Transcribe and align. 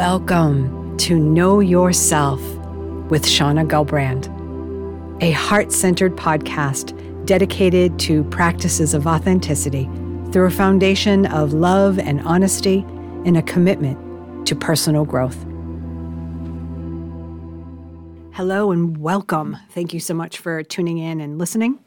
Welcome 0.00 0.96
to 0.96 1.18
Know 1.18 1.60
Yourself 1.60 2.40
with 3.10 3.22
Shauna 3.22 3.68
Gelbrand, 3.68 4.28
a 5.22 5.32
heart 5.32 5.72
centered 5.72 6.16
podcast 6.16 6.96
dedicated 7.26 7.98
to 7.98 8.24
practices 8.24 8.94
of 8.94 9.06
authenticity 9.06 9.84
through 10.32 10.46
a 10.46 10.50
foundation 10.50 11.26
of 11.26 11.52
love 11.52 11.98
and 11.98 12.22
honesty 12.22 12.78
and 13.26 13.36
a 13.36 13.42
commitment 13.42 14.46
to 14.46 14.56
personal 14.56 15.04
growth. 15.04 15.36
Hello 18.32 18.70
and 18.70 18.96
welcome. 18.96 19.58
Thank 19.68 19.92
you 19.92 20.00
so 20.00 20.14
much 20.14 20.38
for 20.38 20.62
tuning 20.62 20.96
in 20.96 21.20
and 21.20 21.36
listening 21.36 21.78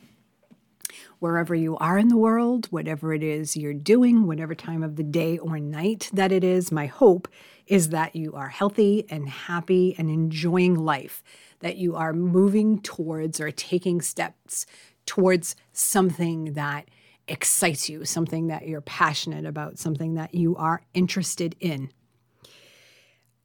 wherever 1.24 1.56
you 1.56 1.78
are 1.78 1.98
in 1.98 2.10
the 2.10 2.18
world, 2.18 2.66
whatever 2.66 3.14
it 3.14 3.24
is 3.24 3.56
you're 3.56 3.74
doing, 3.74 4.28
whatever 4.28 4.54
time 4.54 4.84
of 4.84 4.98
the 4.98 5.04
day 5.04 5.38
or 5.38 5.58
night 5.58 6.10
that 6.12 6.34
it 6.34 6.44
is, 6.44 6.70
my 6.70 6.86
hope 6.86 7.30
is 7.66 7.90
that 7.90 8.14
you 8.14 8.34
are 8.34 8.50
healthy 8.50 9.06
and 9.10 9.30
happy 9.30 9.96
and 9.98 10.10
enjoying 10.10 10.76
life, 10.76 11.24
that 11.62 11.78
you 11.78 11.96
are 11.96 12.12
moving 12.12 12.78
towards 12.82 13.40
or 13.40 13.52
taking 13.52 14.02
steps 14.02 14.66
towards 15.06 15.56
something 15.72 16.56
that 16.56 16.90
excites 17.30 17.88
you, 17.88 18.04
something 18.04 18.48
that 18.48 18.68
you're 18.68 18.82
passionate 18.82 19.46
about, 19.46 19.80
something 19.80 20.16
that 20.16 20.36
you 20.36 20.58
are 20.58 20.82
interested 20.94 21.56
in. 21.62 21.90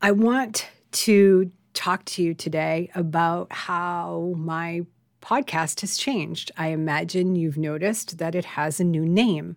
I 0.02 0.10
want 0.10 0.68
to 0.90 1.52
talk 1.74 2.04
to 2.06 2.24
you 2.24 2.34
today 2.34 2.90
about 2.96 3.52
how 3.52 4.34
my 4.36 4.80
podcast 5.20 5.80
has 5.80 5.96
changed. 5.96 6.50
I 6.56 6.68
imagine 6.68 7.36
you've 7.36 7.58
noticed 7.58 8.18
that 8.18 8.34
it 8.34 8.44
has 8.44 8.80
a 8.80 8.84
new 8.84 9.04
name. 9.04 9.56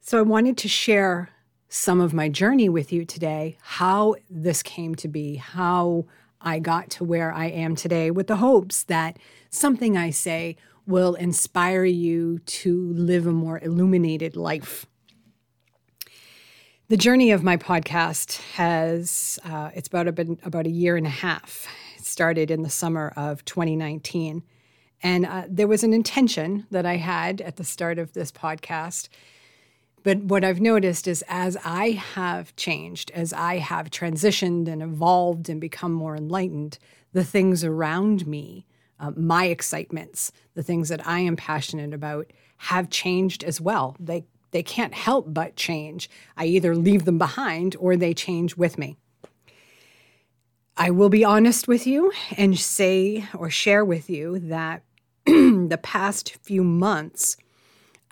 So 0.00 0.18
I 0.18 0.22
wanted 0.22 0.56
to 0.58 0.68
share 0.68 1.30
some 1.68 2.00
of 2.00 2.14
my 2.14 2.28
journey 2.28 2.68
with 2.68 2.92
you 2.92 3.04
today, 3.04 3.58
how 3.60 4.14
this 4.30 4.62
came 4.62 4.94
to 4.96 5.08
be, 5.08 5.36
how 5.36 6.06
I 6.40 6.58
got 6.58 6.90
to 6.90 7.04
where 7.04 7.32
I 7.32 7.46
am 7.46 7.74
today, 7.74 8.10
with 8.10 8.28
the 8.28 8.36
hopes 8.36 8.84
that 8.84 9.18
something 9.50 9.96
I 9.96 10.10
say 10.10 10.56
will 10.86 11.14
inspire 11.14 11.84
you 11.84 12.38
to 12.38 12.92
live 12.92 13.26
a 13.26 13.32
more 13.32 13.58
illuminated 13.58 14.36
life. 14.36 14.86
The 16.88 16.96
journey 16.96 17.32
of 17.32 17.42
my 17.42 17.56
podcast 17.56 18.40
has, 18.52 19.40
uh, 19.44 19.70
it's 19.74 19.88
about 19.88 20.06
a, 20.06 20.36
about 20.44 20.66
a 20.66 20.70
year 20.70 20.96
and 20.96 21.06
a 21.06 21.10
half 21.10 21.66
started 22.16 22.50
in 22.50 22.62
the 22.62 22.70
summer 22.70 23.12
of 23.14 23.44
2019. 23.44 24.42
And 25.02 25.26
uh, 25.26 25.42
there 25.50 25.68
was 25.68 25.84
an 25.84 25.92
intention 25.92 26.66
that 26.70 26.86
I 26.86 26.96
had 26.96 27.42
at 27.42 27.56
the 27.56 27.62
start 27.62 27.98
of 27.98 28.14
this 28.14 28.32
podcast. 28.32 29.10
But 30.02 30.22
what 30.22 30.42
I've 30.42 30.58
noticed 30.58 31.06
is 31.06 31.22
as 31.28 31.58
I 31.62 31.90
have 31.90 32.56
changed, 32.56 33.10
as 33.10 33.34
I 33.34 33.58
have 33.58 33.90
transitioned 33.90 34.66
and 34.66 34.82
evolved 34.82 35.50
and 35.50 35.60
become 35.60 35.92
more 35.92 36.16
enlightened, 36.16 36.78
the 37.12 37.22
things 37.22 37.62
around 37.62 38.26
me, 38.26 38.64
uh, 38.98 39.10
my 39.14 39.44
excitements, 39.48 40.32
the 40.54 40.62
things 40.62 40.88
that 40.88 41.06
I 41.06 41.20
am 41.20 41.36
passionate 41.36 41.92
about, 41.92 42.32
have 42.56 42.88
changed 42.88 43.44
as 43.44 43.60
well. 43.60 43.94
They 44.00 44.24
they 44.52 44.62
can't 44.62 44.94
help 44.94 45.26
but 45.34 45.54
change. 45.56 46.08
I 46.34 46.46
either 46.46 46.74
leave 46.74 47.04
them 47.04 47.18
behind 47.18 47.76
or 47.78 47.94
they 47.94 48.14
change 48.14 48.56
with 48.56 48.78
me. 48.78 48.96
I 50.78 50.90
will 50.90 51.08
be 51.08 51.24
honest 51.24 51.66
with 51.66 51.86
you 51.86 52.12
and 52.36 52.58
say 52.58 53.24
or 53.34 53.48
share 53.48 53.82
with 53.82 54.10
you 54.10 54.38
that 54.40 54.82
the 55.24 55.80
past 55.82 56.36
few 56.42 56.62
months, 56.62 57.38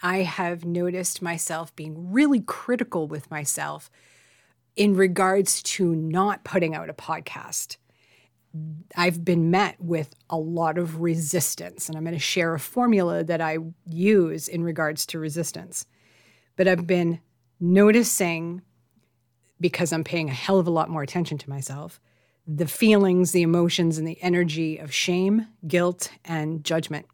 I 0.02 0.18
have 0.18 0.64
noticed 0.64 1.20
myself 1.20 1.76
being 1.76 2.10
really 2.10 2.40
critical 2.40 3.06
with 3.06 3.30
myself 3.30 3.90
in 4.76 4.94
regards 4.94 5.62
to 5.62 5.94
not 5.94 6.42
putting 6.42 6.74
out 6.74 6.88
a 6.88 6.94
podcast. 6.94 7.76
I've 8.96 9.24
been 9.26 9.50
met 9.50 9.76
with 9.78 10.14
a 10.30 10.38
lot 10.38 10.78
of 10.78 11.02
resistance, 11.02 11.88
and 11.88 11.98
I'm 11.98 12.04
going 12.04 12.14
to 12.14 12.20
share 12.20 12.54
a 12.54 12.60
formula 12.60 13.24
that 13.24 13.42
I 13.42 13.58
use 13.86 14.48
in 14.48 14.64
regards 14.64 15.04
to 15.06 15.18
resistance. 15.18 15.86
But 16.56 16.66
I've 16.66 16.86
been 16.86 17.20
noticing, 17.60 18.62
because 19.60 19.92
I'm 19.92 20.04
paying 20.04 20.30
a 20.30 20.34
hell 20.34 20.58
of 20.58 20.66
a 20.66 20.70
lot 20.70 20.88
more 20.88 21.02
attention 21.02 21.36
to 21.38 21.50
myself, 21.50 22.00
the 22.46 22.66
feelings, 22.66 23.32
the 23.32 23.42
emotions, 23.42 23.98
and 23.98 24.06
the 24.06 24.22
energy 24.22 24.78
of 24.78 24.92
shame, 24.92 25.46
guilt, 25.66 26.10
and 26.24 26.64
judgment 26.64 27.06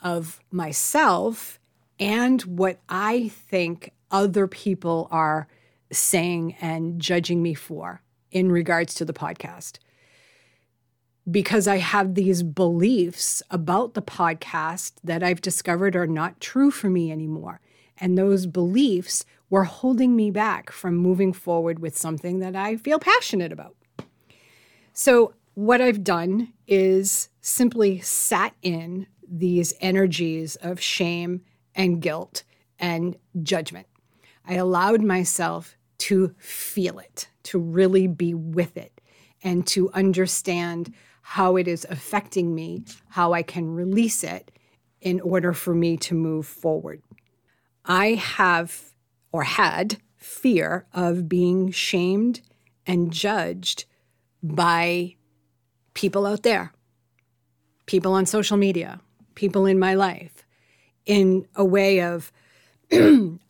of 0.00 0.40
myself 0.50 1.58
and 1.98 2.42
what 2.42 2.78
I 2.88 3.28
think 3.28 3.92
other 4.10 4.46
people 4.46 5.08
are 5.10 5.48
saying 5.90 6.54
and 6.60 7.00
judging 7.00 7.42
me 7.42 7.54
for 7.54 8.02
in 8.30 8.52
regards 8.52 8.94
to 8.94 9.04
the 9.04 9.12
podcast. 9.12 9.78
Because 11.30 11.68
I 11.68 11.78
have 11.78 12.14
these 12.14 12.42
beliefs 12.42 13.42
about 13.50 13.94
the 13.94 14.02
podcast 14.02 14.92
that 15.04 15.22
I've 15.22 15.42
discovered 15.42 15.94
are 15.96 16.06
not 16.06 16.40
true 16.40 16.70
for 16.70 16.88
me 16.88 17.12
anymore. 17.12 17.60
And 18.00 18.16
those 18.16 18.46
beliefs 18.46 19.24
were 19.50 19.64
holding 19.64 20.14
me 20.14 20.30
back 20.30 20.70
from 20.70 20.96
moving 20.96 21.32
forward 21.32 21.80
with 21.80 21.98
something 21.98 22.38
that 22.38 22.54
I 22.54 22.76
feel 22.76 22.98
passionate 22.98 23.52
about. 23.52 23.74
So, 25.00 25.32
what 25.54 25.80
I've 25.80 26.02
done 26.02 26.52
is 26.66 27.28
simply 27.40 28.00
sat 28.00 28.52
in 28.62 29.06
these 29.30 29.72
energies 29.80 30.56
of 30.56 30.80
shame 30.80 31.42
and 31.72 32.02
guilt 32.02 32.42
and 32.80 33.14
judgment. 33.40 33.86
I 34.44 34.54
allowed 34.54 35.02
myself 35.04 35.76
to 35.98 36.34
feel 36.38 36.98
it, 36.98 37.28
to 37.44 37.60
really 37.60 38.08
be 38.08 38.34
with 38.34 38.76
it, 38.76 39.00
and 39.44 39.64
to 39.68 39.88
understand 39.92 40.92
how 41.22 41.54
it 41.54 41.68
is 41.68 41.86
affecting 41.88 42.52
me, 42.52 42.82
how 43.10 43.32
I 43.32 43.42
can 43.42 43.70
release 43.70 44.24
it 44.24 44.50
in 45.00 45.20
order 45.20 45.52
for 45.52 45.76
me 45.76 45.96
to 45.98 46.16
move 46.16 46.44
forward. 46.44 47.02
I 47.84 48.14
have 48.14 48.94
or 49.30 49.44
had 49.44 49.98
fear 50.16 50.88
of 50.92 51.28
being 51.28 51.70
shamed 51.70 52.40
and 52.84 53.12
judged 53.12 53.84
by 54.42 55.16
people 55.94 56.26
out 56.26 56.42
there, 56.42 56.72
people 57.86 58.12
on 58.12 58.26
social 58.26 58.56
media, 58.56 59.00
people 59.34 59.66
in 59.66 59.78
my 59.78 59.94
life, 59.94 60.46
in 61.06 61.46
a 61.56 61.64
way 61.64 62.02
of, 62.02 62.30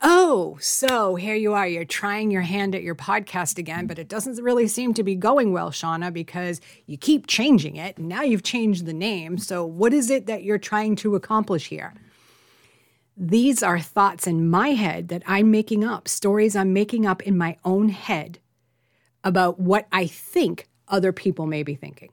oh, 0.00 0.56
so 0.60 1.15
here 1.16 1.34
you 1.34 1.54
are. 1.54 1.66
You're 1.66 1.84
trying 1.84 2.31
your 2.31 2.43
hand 2.43 2.75
at 2.75 2.82
your 2.82 2.94
podcast 2.94 3.59
again, 3.59 3.87
but 3.87 3.99
it 3.99 4.09
doesn't 4.09 4.43
really 4.43 4.66
seem 4.66 4.94
to 4.94 5.03
be 5.03 5.15
going 5.15 5.53
well, 5.53 5.71
Shauna, 5.71 6.12
because 6.12 6.60
you 6.87 6.97
keep 6.97 7.26
changing 7.26 7.76
it. 7.76 7.99
And 7.99 8.09
now 8.09 8.22
you've 8.22 8.43
changed 8.43 8.87
the 8.87 8.93
name. 8.93 9.38
So, 9.38 9.65
what 9.65 9.93
is 9.93 10.10
it 10.10 10.26
that 10.26 10.43
you're 10.43 10.59
trying 10.59 10.97
to 10.97 11.15
accomplish 11.15 11.69
here? 11.69 11.94
These 13.16 13.62
are 13.62 13.81
thoughts 13.81 14.26
in 14.26 14.49
my 14.49 14.70
head 14.70 15.09
that 15.09 15.25
I'm 15.26 15.50
making 15.50 15.84
up, 15.84 16.06
stories 16.06 16.55
I'm 16.55 16.72
making 16.72 17.05
up 17.05 17.22
in 17.22 17.37
my 17.37 17.56
own 17.65 17.88
head 17.88 18.38
about 19.25 19.59
what 19.59 19.87
I 19.91 20.06
think 20.06 20.68
other 20.88 21.12
people 21.12 21.47
may 21.47 21.62
be 21.62 21.75
thinking. 21.75 22.10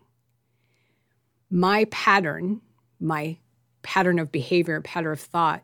My 1.49 1.85
pattern, 1.85 2.61
my 2.99 3.37
pattern 3.83 4.19
of 4.19 4.31
behavior, 4.31 4.81
pattern 4.81 5.13
of 5.13 5.19
thought, 5.19 5.63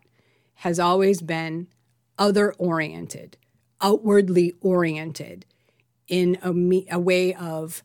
has 0.56 0.80
always 0.80 1.22
been 1.22 1.68
other 2.18 2.54
oriented, 2.54 3.38
outwardly 3.82 4.54
oriented, 4.62 5.46
in 6.08 6.38
a, 6.44 6.96
a 6.96 7.00
way 7.00 7.34
of 7.34 7.82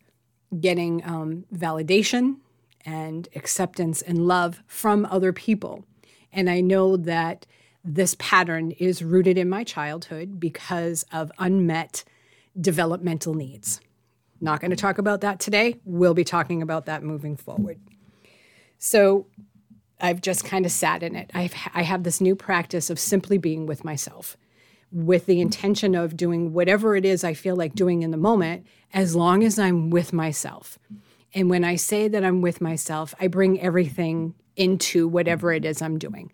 getting 0.60 1.03
um, 1.04 1.44
validation 1.54 2.37
and 2.84 3.28
acceptance 3.34 4.03
and 4.03 4.26
love 4.26 4.62
from 4.66 5.06
other 5.06 5.32
people. 5.32 5.84
And 6.32 6.50
I 6.50 6.60
know 6.60 6.97
that 6.97 7.47
this 7.82 8.17
pattern 8.19 8.73
is 8.73 9.02
rooted 9.02 9.38
in 9.38 9.49
my 9.49 9.64
childhood 9.64 10.38
because 10.38 11.05
of 11.12 11.32
unmet 11.38 12.05
developmental 12.61 13.34
needs. 13.34 13.81
Not 14.41 14.61
going 14.61 14.71
to 14.71 14.77
talk 14.77 14.99
about 14.99 15.21
that 15.23 15.41
today. 15.41 15.81
We'll 15.85 16.15
be 16.15 16.25
talking 16.25 16.62
about 16.62 16.87
that 16.87 17.03
moving 17.03 17.37
forward. 17.37 17.79
So 18.79 19.27
I've 20.00 20.21
just 20.21 20.44
kind 20.44 20.67
of 20.67 20.73
sat 20.73 21.03
in 21.03 21.17
it. 21.17 21.31
I've, 21.35 21.55
I 21.75 21.83
have 21.83 22.03
this 22.03 22.21
new 22.21 22.37
practice 22.37 22.91
of 22.91 22.99
simply 22.99 23.38
being 23.38 23.67
with 23.67 23.85
myself 23.85 24.37
with 24.93 25.27
the 25.27 25.41
intention 25.41 25.94
of 25.94 26.17
doing 26.17 26.53
whatever 26.53 26.97
it 26.97 27.05
is 27.05 27.25
I 27.25 27.35
feel 27.35 27.56
like 27.56 27.75
doing 27.75 28.03
in 28.03 28.12
the 28.12 28.17
moment, 28.17 28.67
as 28.94 29.17
long 29.17 29.43
as 29.43 29.59
I'm 29.59 29.91
with 29.91 30.12
myself. 30.12 30.79
And 31.35 31.50
when 31.50 31.65
I 31.65 31.77
say 31.77 32.09
that 32.09 32.25
I'm 32.25 32.41
with 32.41 32.61
myself, 32.61 33.15
I 33.21 33.27
bring 33.27 33.61
everything 33.61 34.35
into 34.55 35.09
whatever 35.09 35.53
it 35.53 35.65
is 35.65 35.83
I'm 35.83 35.99
doing 35.99 36.33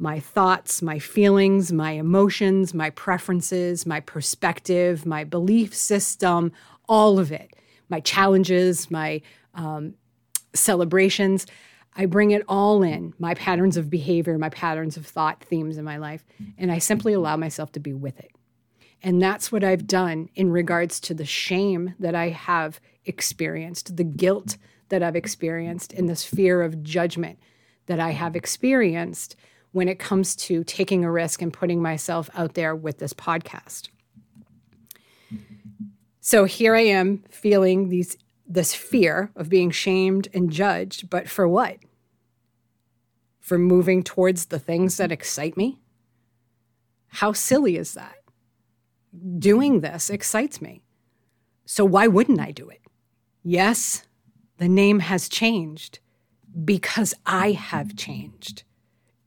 my 0.00 0.18
thoughts, 0.18 0.80
my 0.80 0.98
feelings, 0.98 1.70
my 1.70 1.90
emotions, 1.90 2.72
my 2.72 2.88
preferences, 2.88 3.84
my 3.84 4.00
perspective, 4.00 5.04
my 5.04 5.24
belief 5.24 5.74
system, 5.74 6.50
all 6.90 7.20
of 7.20 7.30
it, 7.32 7.54
my 7.88 8.00
challenges, 8.00 8.90
my 8.90 9.22
um, 9.54 9.94
celebrations. 10.52 11.46
I 11.96 12.06
bring 12.06 12.32
it 12.32 12.42
all 12.48 12.82
in 12.82 13.14
my 13.18 13.34
patterns 13.34 13.76
of 13.76 13.88
behavior, 13.88 14.36
my 14.36 14.48
patterns 14.48 14.96
of 14.96 15.06
thought, 15.06 15.42
themes 15.42 15.78
in 15.78 15.84
my 15.84 15.96
life, 15.96 16.24
and 16.58 16.70
I 16.70 16.78
simply 16.78 17.12
allow 17.12 17.36
myself 17.36 17.72
to 17.72 17.80
be 17.80 17.92
with 17.92 18.18
it. 18.18 18.32
And 19.02 19.22
that's 19.22 19.50
what 19.50 19.64
I've 19.64 19.86
done 19.86 20.28
in 20.34 20.50
regards 20.50 21.00
to 21.00 21.14
the 21.14 21.24
shame 21.24 21.94
that 21.98 22.14
I 22.14 22.28
have 22.28 22.80
experienced, 23.06 23.96
the 23.96 24.04
guilt 24.04 24.56
that 24.88 25.02
I've 25.02 25.16
experienced, 25.16 25.92
and 25.92 26.08
this 26.08 26.24
fear 26.24 26.60
of 26.60 26.82
judgment 26.82 27.38
that 27.86 28.00
I 28.00 28.10
have 28.10 28.36
experienced 28.36 29.36
when 29.72 29.88
it 29.88 29.98
comes 29.98 30.34
to 30.34 30.64
taking 30.64 31.04
a 31.04 31.10
risk 31.10 31.40
and 31.40 31.52
putting 31.52 31.80
myself 31.80 32.28
out 32.34 32.54
there 32.54 32.74
with 32.74 32.98
this 32.98 33.14
podcast. 33.14 33.88
So 36.20 36.44
here 36.44 36.76
I 36.76 36.82
am 36.82 37.24
feeling 37.30 37.88
these 37.88 38.16
this 38.46 38.74
fear 38.74 39.30
of 39.36 39.48
being 39.48 39.70
shamed 39.70 40.28
and 40.34 40.50
judged, 40.50 41.08
but 41.08 41.28
for 41.28 41.46
what? 41.46 41.78
For 43.38 43.56
moving 43.56 44.02
towards 44.02 44.46
the 44.46 44.58
things 44.58 44.96
that 44.96 45.12
excite 45.12 45.56
me? 45.56 45.78
How 47.06 47.32
silly 47.32 47.76
is 47.76 47.94
that? 47.94 48.16
Doing 49.38 49.80
this 49.80 50.10
excites 50.10 50.60
me. 50.60 50.82
So 51.64 51.84
why 51.84 52.08
wouldn't 52.08 52.40
I 52.40 52.50
do 52.50 52.68
it? 52.68 52.80
Yes, 53.44 54.02
the 54.58 54.68
name 54.68 54.98
has 54.98 55.28
changed 55.28 56.00
because 56.64 57.14
I 57.24 57.52
have 57.52 57.96
changed. 57.96 58.64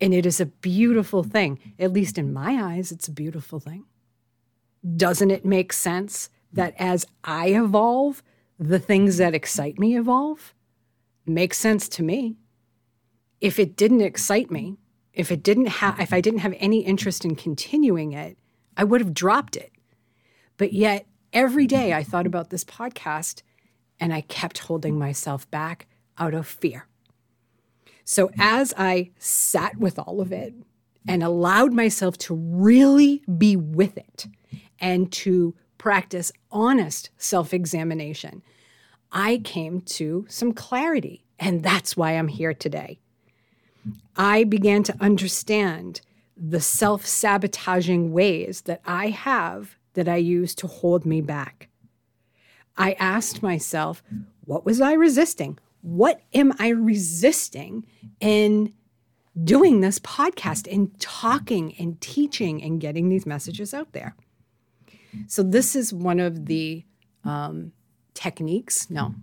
And 0.02 0.14
it 0.14 0.26
is 0.26 0.42
a 0.42 0.46
beautiful 0.46 1.24
thing. 1.24 1.60
At 1.80 1.94
least 1.94 2.18
in 2.18 2.34
my 2.34 2.62
eyes, 2.62 2.92
it's 2.92 3.08
a 3.08 3.14
beautiful 3.14 3.62
thing. 3.62 3.86
Doesn't 4.98 5.32
it 5.32 5.46
make 5.46 5.72
sense 5.72 6.30
that 6.54 6.74
as 6.78 7.06
I 7.24 7.48
evolve, 7.48 8.24
the 8.60 8.80
things 8.80 9.18
that 9.18 9.36
excite 9.36 9.80
me 9.80 9.98
evolve? 9.98 10.54
Makes 11.26 11.60
sense 11.60 11.90
to 11.90 12.04
me. 12.04 12.38
If 13.42 13.60
it 13.60 13.76
didn't 13.76 14.02
excite 14.02 14.50
me, 14.50 14.78
if 15.14 15.32
it 15.32 15.44
didn't 15.44 15.68
have 15.68 16.00
if 16.00 16.14
I 16.14 16.22
didn't 16.22 16.40
have 16.40 16.56
any 16.58 16.80
interest 16.80 17.26
in 17.26 17.36
continuing 17.36 18.14
it, 18.14 18.38
I 18.76 18.84
would 18.84 19.02
have 19.02 19.14
dropped 19.14 19.56
it. 19.56 19.72
But 20.58 20.74
yet 20.74 21.06
every 21.32 21.68
day 21.68 21.94
I 21.94 22.04
thought 22.04 22.26
about 22.26 22.50
this 22.50 22.64
podcast 22.64 23.42
and 24.00 24.14
I 24.14 24.22
kept 24.22 24.60
holding 24.60 24.98
myself 24.98 25.50
back 25.52 25.88
out 26.18 26.34
of 26.34 26.48
fear. 26.48 26.88
So 28.06 28.32
as 28.38 28.74
I 28.78 29.12
sat 29.18 29.78
with 29.78 29.98
all 29.98 30.20
of 30.20 30.32
it 30.32 30.54
and 31.08 31.24
allowed 31.24 31.74
myself 31.74 32.18
to 32.18 32.36
really 32.36 33.24
be 33.38 33.56
with 33.56 33.98
it 33.98 34.28
and 34.80 35.12
to 35.12 35.56
practice 35.84 36.32
honest 36.50 37.10
self 37.18 37.54
examination, 37.54 38.42
I 39.12 39.42
came 39.44 39.82
to 39.82 40.26
some 40.30 40.54
clarity. 40.54 41.26
And 41.38 41.62
that's 41.62 41.98
why 41.98 42.14
I'm 42.14 42.30
here 42.30 42.54
today. 42.54 43.00
I 44.16 44.46
began 44.46 44.84
to 44.84 44.96
understand 45.02 46.00
the 46.38 46.62
self 46.62 47.06
sabotaging 47.06 48.14
ways 48.14 48.62
that 48.62 48.80
I 48.86 49.10
have 49.10 49.76
that 49.96 50.08
I 50.08 50.16
use 50.16 50.56
to 50.56 50.68
hold 50.68 51.06
me 51.06 51.20
back. 51.20 51.68
I 52.78 52.94
asked 52.94 53.44
myself, 53.44 54.02
what 54.46 54.66
was 54.66 54.80
I 54.80 54.94
resisting? 54.94 55.60
what 55.84 56.22
am 56.34 56.54
I 56.60 56.70
resisting 56.70 57.86
in 58.22 58.74
doing 59.44 59.82
this 59.82 60.00
podcast 60.00 60.74
and 60.74 60.98
talking 60.98 61.76
and 61.78 62.00
teaching 62.00 62.64
and 62.64 62.80
getting 62.80 63.10
these 63.10 63.26
messages 63.26 63.74
out 63.74 63.92
there? 63.92 64.16
So, 65.28 65.44
this 65.44 65.76
is 65.76 65.94
one 65.94 66.20
of 66.20 66.46
the 66.46 66.86
um, 67.24 67.72
techniques. 68.14 68.90
No, 68.90 69.16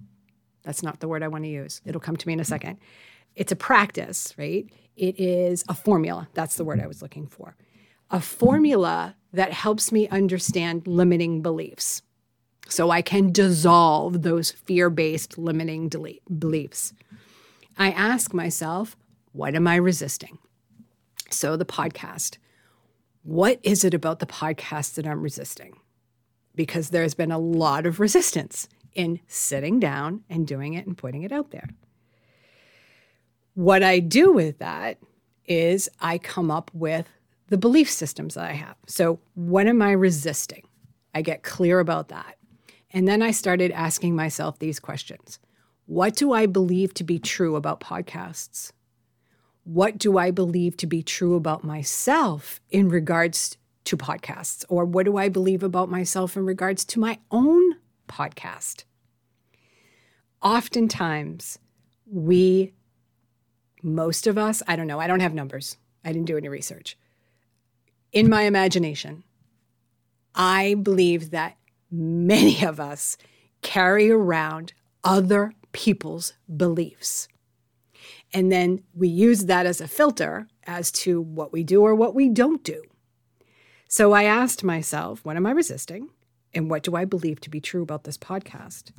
that's 0.62 0.82
not 0.82 1.00
the 1.00 1.08
word 1.08 1.22
I 1.22 1.28
want 1.28 1.44
to 1.44 1.50
use. 1.50 1.80
It'll 1.84 2.00
come 2.00 2.16
to 2.16 2.26
me 2.26 2.32
in 2.34 2.40
a 2.40 2.44
second. 2.44 2.78
It's 3.36 3.52
a 3.52 3.56
practice, 3.56 4.34
right? 4.36 4.66
It 4.96 5.18
is 5.18 5.64
a 5.68 5.74
formula. 5.74 6.28
That's 6.34 6.56
the 6.56 6.64
word 6.64 6.80
I 6.80 6.86
was 6.86 7.00
looking 7.00 7.26
for. 7.26 7.56
A 8.10 8.20
formula 8.20 9.16
that 9.32 9.52
helps 9.52 9.92
me 9.92 10.08
understand 10.08 10.86
limiting 10.86 11.42
beliefs 11.42 12.02
so 12.68 12.90
I 12.90 13.02
can 13.02 13.32
dissolve 13.32 14.22
those 14.22 14.50
fear 14.50 14.90
based 14.90 15.38
limiting 15.38 15.88
beliefs. 16.38 16.92
I 17.78 17.90
ask 17.90 18.34
myself, 18.34 18.96
what 19.32 19.54
am 19.54 19.66
I 19.66 19.76
resisting? 19.76 20.38
So, 21.30 21.56
the 21.56 21.64
podcast. 21.64 22.38
What 23.22 23.60
is 23.62 23.84
it 23.84 23.92
about 23.92 24.18
the 24.18 24.26
podcast 24.26 24.94
that 24.94 25.06
I'm 25.06 25.22
resisting? 25.22 25.78
Because 26.54 26.90
there's 26.90 27.14
been 27.14 27.32
a 27.32 27.38
lot 27.38 27.86
of 27.86 28.00
resistance 28.00 28.68
in 28.94 29.20
sitting 29.26 29.78
down 29.78 30.24
and 30.28 30.46
doing 30.46 30.74
it 30.74 30.86
and 30.86 30.96
putting 30.96 31.22
it 31.22 31.32
out 31.32 31.50
there. 31.50 31.68
What 33.54 33.82
I 33.82 33.98
do 33.98 34.32
with 34.32 34.58
that 34.58 34.98
is 35.44 35.88
I 36.00 36.18
come 36.18 36.50
up 36.50 36.70
with 36.72 37.06
the 37.48 37.58
belief 37.58 37.90
systems 37.90 38.34
that 38.34 38.44
I 38.44 38.52
have. 38.52 38.76
So, 38.86 39.20
what 39.34 39.66
am 39.66 39.82
I 39.82 39.92
resisting? 39.92 40.62
I 41.14 41.22
get 41.22 41.42
clear 41.42 41.80
about 41.80 42.08
that. 42.08 42.36
And 42.92 43.06
then 43.06 43.22
I 43.22 43.32
started 43.32 43.70
asking 43.72 44.16
myself 44.16 44.58
these 44.58 44.80
questions 44.80 45.38
What 45.86 46.16
do 46.16 46.32
I 46.32 46.46
believe 46.46 46.94
to 46.94 47.04
be 47.04 47.18
true 47.18 47.56
about 47.56 47.80
podcasts? 47.80 48.72
What 49.64 49.98
do 49.98 50.18
I 50.18 50.30
believe 50.30 50.76
to 50.78 50.86
be 50.86 51.02
true 51.02 51.34
about 51.34 51.64
myself 51.64 52.60
in 52.70 52.88
regards 52.88 53.56
to 53.84 53.96
podcasts? 53.96 54.64
Or 54.68 54.84
what 54.84 55.04
do 55.04 55.16
I 55.16 55.28
believe 55.28 55.62
about 55.62 55.90
myself 55.90 56.36
in 56.36 56.44
regards 56.44 56.84
to 56.86 57.00
my 57.00 57.18
own 57.30 57.76
podcast? 58.08 58.84
Oftentimes, 60.42 61.58
we, 62.06 62.72
most 63.82 64.26
of 64.26 64.38
us, 64.38 64.62
I 64.66 64.76
don't 64.76 64.86
know, 64.86 64.98
I 64.98 65.06
don't 65.06 65.20
have 65.20 65.34
numbers, 65.34 65.76
I 66.04 66.12
didn't 66.12 66.26
do 66.26 66.36
any 66.36 66.48
research. 66.48 66.96
In 68.12 68.28
my 68.28 68.42
imagination, 68.42 69.22
I 70.34 70.74
believe 70.74 71.30
that 71.30 71.56
many 71.90 72.64
of 72.64 72.80
us 72.80 73.16
carry 73.62 74.10
around 74.10 74.72
other 75.04 75.52
people's 75.72 76.32
beliefs. 76.56 77.28
And 78.32 78.50
then 78.50 78.82
we 78.94 79.08
use 79.08 79.46
that 79.46 79.66
as 79.66 79.80
a 79.80 79.88
filter 79.88 80.46
as 80.64 80.92
to 80.92 81.20
what 81.20 81.52
we 81.52 81.64
do 81.64 81.82
or 81.82 81.94
what 81.94 82.14
we 82.14 82.28
don't 82.28 82.62
do. 82.62 82.82
So 83.88 84.12
I 84.12 84.24
asked 84.24 84.62
myself, 84.62 85.24
what 85.24 85.36
am 85.36 85.46
I 85.46 85.50
resisting? 85.50 86.10
And 86.54 86.70
what 86.70 86.82
do 86.82 86.94
I 86.94 87.04
believe 87.04 87.40
to 87.40 87.50
be 87.50 87.60
true 87.60 87.82
about 87.82 88.04
this 88.04 88.18
podcast? 88.18 88.92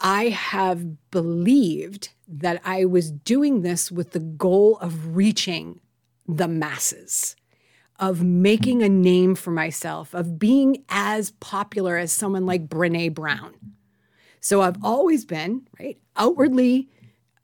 I 0.00 0.28
have 0.28 1.10
believed 1.10 2.10
that 2.28 2.60
I 2.64 2.84
was 2.84 3.10
doing 3.10 3.62
this 3.62 3.90
with 3.90 4.10
the 4.12 4.20
goal 4.20 4.78
of 4.78 5.16
reaching 5.16 5.80
the 6.26 6.48
masses 6.48 7.36
of 7.98 8.22
making 8.22 8.82
a 8.82 8.88
name 8.88 9.34
for 9.34 9.50
myself, 9.50 10.14
of 10.14 10.38
being 10.38 10.84
as 10.88 11.30
popular 11.32 11.96
as 11.96 12.12
someone 12.12 12.46
like 12.46 12.68
Brene 12.68 13.14
Brown. 13.14 13.54
So 14.40 14.62
I've 14.62 14.82
always 14.84 15.24
been, 15.24 15.66
right, 15.80 15.98
outwardly 16.16 16.88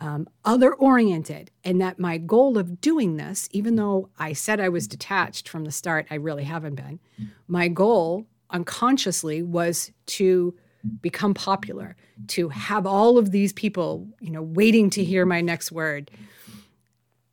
um, 0.03 0.29
other 0.45 0.75
oriented, 0.75 1.53
and 1.63 1.81
that 1.81 1.99
my 1.99 2.19
goal 2.19 2.59
of 2.59 2.81
doing 2.81 3.17
this, 3.17 3.49
even 3.53 3.77
though 3.77 4.09
I 4.19 4.33
said 4.33 4.59
I 4.59 4.69
was 4.69 4.89
detached 4.89 5.49
from 5.49 5.65
the 5.65 5.71
start, 5.71 6.07
I 6.11 6.17
really 6.17 6.43
haven't 6.43 6.75
been. 6.75 6.99
My 7.47 7.69
goal 7.69 8.27
unconsciously 8.51 9.43
was 9.43 9.93
to 10.07 10.55
become 11.01 11.35
popular, 11.35 11.95
to 12.27 12.49
have 12.49 12.85
all 12.85 13.17
of 13.17 13.31
these 13.31 13.53
people, 13.53 14.09
you 14.21 14.31
know, 14.31 14.43
waiting 14.43 14.91
to 14.91 15.05
hear 15.05 15.25
my 15.25 15.41
next 15.41 15.71
word. 15.71 16.11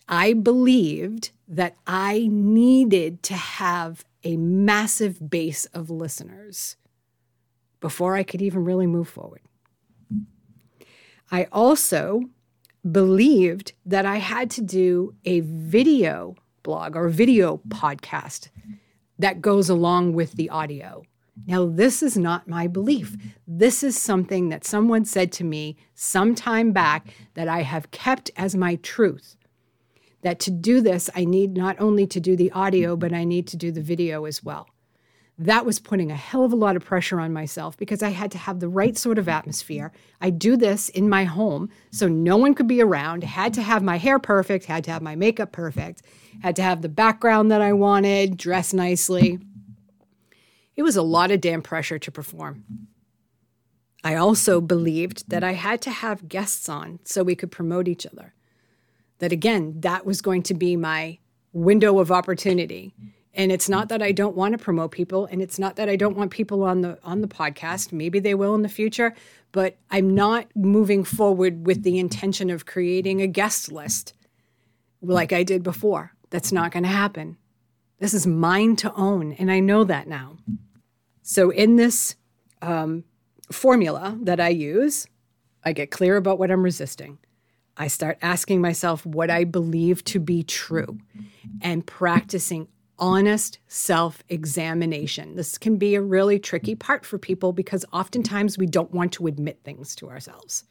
I 0.08 0.34
believed 0.34 1.32
that 1.48 1.76
I 1.88 2.28
needed 2.32 3.24
to 3.24 3.34
have 3.34 4.06
a 4.24 4.38
massive 4.38 5.32
base 5.32 5.66
of 5.74 5.90
listeners 5.90 6.76
before 7.80 8.16
I 8.16 8.22
could 8.22 8.44
even 8.44 8.64
really 8.64 8.88
move 8.88 9.10
forward. 9.10 9.42
I 11.32 11.48
also 11.52 12.22
believed 12.92 13.74
that 13.86 14.06
I 14.06 14.18
had 14.18 14.50
to 14.52 14.62
do 14.62 15.16
a 15.26 15.42
video 15.42 16.36
blog 16.64 16.96
or 16.96 17.10
video 17.10 17.62
podcast 17.68 18.50
that 19.18 19.42
goes 19.42 19.70
along 19.70 20.14
with 20.14 20.34
the 20.34 20.50
audio. 20.50 21.04
Now, 21.46 21.66
this 21.66 22.04
is 22.04 22.18
not 22.18 22.48
my 22.48 22.68
belief. 22.68 23.16
This 23.48 23.82
is 23.82 23.98
something 23.98 24.50
that 24.50 24.66
someone 24.66 25.06
said 25.06 25.32
to 25.34 25.44
me 25.44 25.78
some 25.96 26.36
time 26.36 26.72
back 26.72 27.08
that 27.34 27.48
I 27.48 27.62
have 27.62 27.92
kept 27.92 28.30
as 28.36 28.56
my 28.56 28.76
truth 28.76 29.38
that 30.22 30.40
to 30.42 30.52
do 30.52 30.82
this, 30.82 31.10
I 31.16 31.26
need 31.26 31.56
not 31.56 31.80
only 31.80 32.06
to 32.08 32.20
do 32.20 32.36
the 32.36 32.52
audio, 32.52 32.96
but 32.96 33.14
I 33.14 33.24
need 33.24 33.48
to 33.48 33.58
do 33.58 33.72
the 33.72 33.82
video 33.82 34.26
as 34.26 34.44
well. 34.44 34.68
That 35.42 35.66
was 35.66 35.80
putting 35.80 36.12
a 36.12 36.18
hell 36.18 36.44
of 36.44 36.52
a 36.52 36.58
lot 36.58 36.76
of 36.76 36.84
pressure 36.84 37.18
on 37.18 37.32
myself 37.32 37.78
because 37.78 38.04
I 38.04 38.10
had 38.10 38.30
to 38.32 38.38
have 38.38 38.60
the 38.60 38.68
right 38.68 38.98
sort 38.98 39.18
of 39.18 39.30
atmosphere. 39.30 39.94
I 40.20 40.32
do 40.32 40.58
this 40.58 40.90
in 40.90 41.08
my 41.08 41.24
home, 41.24 41.70
so 41.92 42.10
no 42.10 42.36
one 42.36 42.54
could 42.54 42.68
be 42.68 42.82
around. 42.82 43.24
Had 43.24 43.54
to 43.54 43.62
have 43.62 43.82
my 43.82 43.98
hair 43.98 44.20
perfect, 44.20 44.66
had 44.66 44.84
to 44.84 44.92
have 44.92 45.02
my 45.02 45.16
makeup 45.16 45.54
perfect, 45.54 46.02
had 46.42 46.58
to 46.58 46.62
have 46.62 46.82
the 46.82 46.90
background 46.90 47.50
that 47.52 47.62
I 47.62 47.72
wanted, 47.72 48.36
dress 48.36 48.74
nicely. 48.74 49.40
It 50.76 50.84
was 50.84 50.98
a 50.98 51.02
lot 51.02 51.32
of 51.32 51.40
damn 51.40 51.62
pressure 51.62 52.00
to 52.00 52.12
perform. 52.12 52.66
I 54.04 54.16
also 54.16 54.60
believed 54.60 55.30
that 55.30 55.44
I 55.44 55.54
had 55.54 55.82
to 55.84 55.92
have 55.92 56.28
guests 56.28 56.68
on 56.68 57.00
so 57.06 57.24
we 57.24 57.36
could 57.36 57.52
promote 57.52 57.88
each 57.88 58.06
other 58.06 58.34
that 59.20 59.32
again, 59.32 59.80
that 59.82 60.06
was 60.06 60.22
going 60.22 60.44
to 60.44 60.54
be 60.54 60.76
my 60.76 61.20
window 61.54 62.00
of 62.00 62.12
opportunity 62.12 62.94
And 63.34 63.52
it's 63.52 63.70
not 63.70 63.90
that 63.90 64.02
I 64.02 64.12
don't 64.12 64.36
want 64.36 64.54
to 64.54 64.58
promote 64.58 64.92
people 64.92 65.28
and 65.28 65.42
it's 65.42 65.60
not 65.60 65.76
that 65.76 65.88
I 65.88 65.96
don't 65.96 66.18
want 66.18 66.32
people 66.32 66.64
on 66.64 66.82
the 66.82 66.98
on 67.04 67.22
the 67.22 67.28
podcast. 67.28 67.92
Maybe 67.92 68.20
they 68.20 68.34
will 68.34 68.56
in 68.56 68.64
the 68.64 68.70
future, 68.70 69.14
but 69.52 69.78
I'm 69.92 70.14
not 70.14 70.48
moving 70.56 71.04
forward 71.04 71.66
with 71.66 71.84
the 71.84 72.00
intention 72.00 72.50
of 72.50 72.66
creating 72.66 73.22
a 73.22 73.28
guest 73.28 73.72
list 73.72 74.14
like 75.02 75.32
I 75.32 75.44
did 75.44 75.64
before. 75.64 76.14
That's 76.30 76.52
not 76.52 76.72
going 76.72 76.84
to 76.84 76.90
happen. 76.90 77.38
This 78.00 78.14
is 78.14 78.26
mine 78.26 78.76
to 78.78 78.94
own, 78.94 79.34
and 79.34 79.52
I 79.52 79.60
know 79.60 79.84
that 79.84 80.08
now. 80.08 80.38
So, 81.22 81.50
in 81.50 81.76
this 81.76 82.16
um, 82.62 83.04
formula 83.52 84.18
that 84.22 84.40
I 84.40 84.50
use, 84.50 85.06
I 85.64 85.74
get 85.74 85.92
clear 85.92 86.16
about 86.16 86.40
what 86.40 86.50
I'm 86.50 86.64
resisting. 86.64 87.18
I 87.76 87.88
start 87.88 88.18
asking 88.22 88.62
myself 88.62 89.06
what 89.06 89.30
I 89.30 89.44
believe 89.44 90.04
to 90.06 90.20
be 90.20 90.44
true 90.44 91.00
and 91.62 91.86
practicing 91.86 92.68
honest 93.00 93.60
self 93.68 94.24
examination. 94.30 95.36
This 95.36 95.58
can 95.58 95.78
be 95.78 95.96
a 95.96 96.02
really 96.02 96.40
tricky 96.40 96.76
part 96.76 97.06
for 97.06 97.18
people 97.18 97.54
because 97.54 97.86
oftentimes 97.92 98.58
we 98.58 98.66
don't 98.66 98.92
want 98.94 99.14
to 99.14 99.28
admit 99.28 99.60
things 99.64 99.96
to 99.96 100.10
ourselves. 100.10 100.64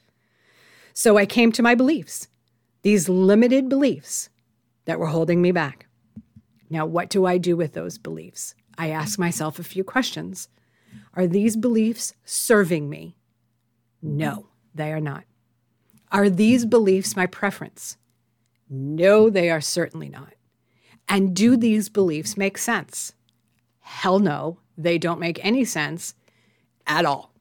So 0.95 1.17
I 1.17 1.27
came 1.27 1.53
to 1.53 1.63
my 1.63 1.75
beliefs, 1.75 2.29
these 2.83 3.09
limited 3.09 3.69
beliefs 3.69 4.31
that 4.85 4.99
were 4.99 5.07
holding 5.07 5.43
me 5.43 5.53
back. 5.53 5.87
Now, 6.71 6.87
what 6.87 7.09
do 7.11 7.25
I 7.27 7.39
do 7.39 7.57
with 7.57 7.73
those 7.73 7.99
beliefs? 7.99 8.55
I 8.77 8.91
ask 8.91 9.19
myself 9.19 9.59
a 9.59 9.65
few 9.65 9.85
questions. 9.85 10.49
Are 11.15 11.27
these 11.27 11.57
beliefs 11.57 12.15
serving 12.25 12.89
me? 12.89 13.17
No, 14.03 14.49
they 14.75 14.93
are 14.93 15.01
not. 15.01 15.25
Are 16.11 16.31
these 16.31 16.65
beliefs 16.65 17.17
my 17.17 17.27
preference? 17.27 17.97
No, 18.71 19.31
they 19.31 19.51
are 19.51 19.61
certainly 19.61 20.09
not. 20.09 20.35
And 21.09 21.35
do 21.35 21.57
these 21.57 21.89
beliefs 21.89 22.37
make 22.37 22.59
sense? 22.59 23.13
Hell 23.81 24.19
no, 24.19 24.59
they 24.77 24.99
don't 24.99 25.21
make 25.21 25.45
any 25.45 25.65
sense 25.65 26.15
at 26.87 27.05
all. 27.05 27.33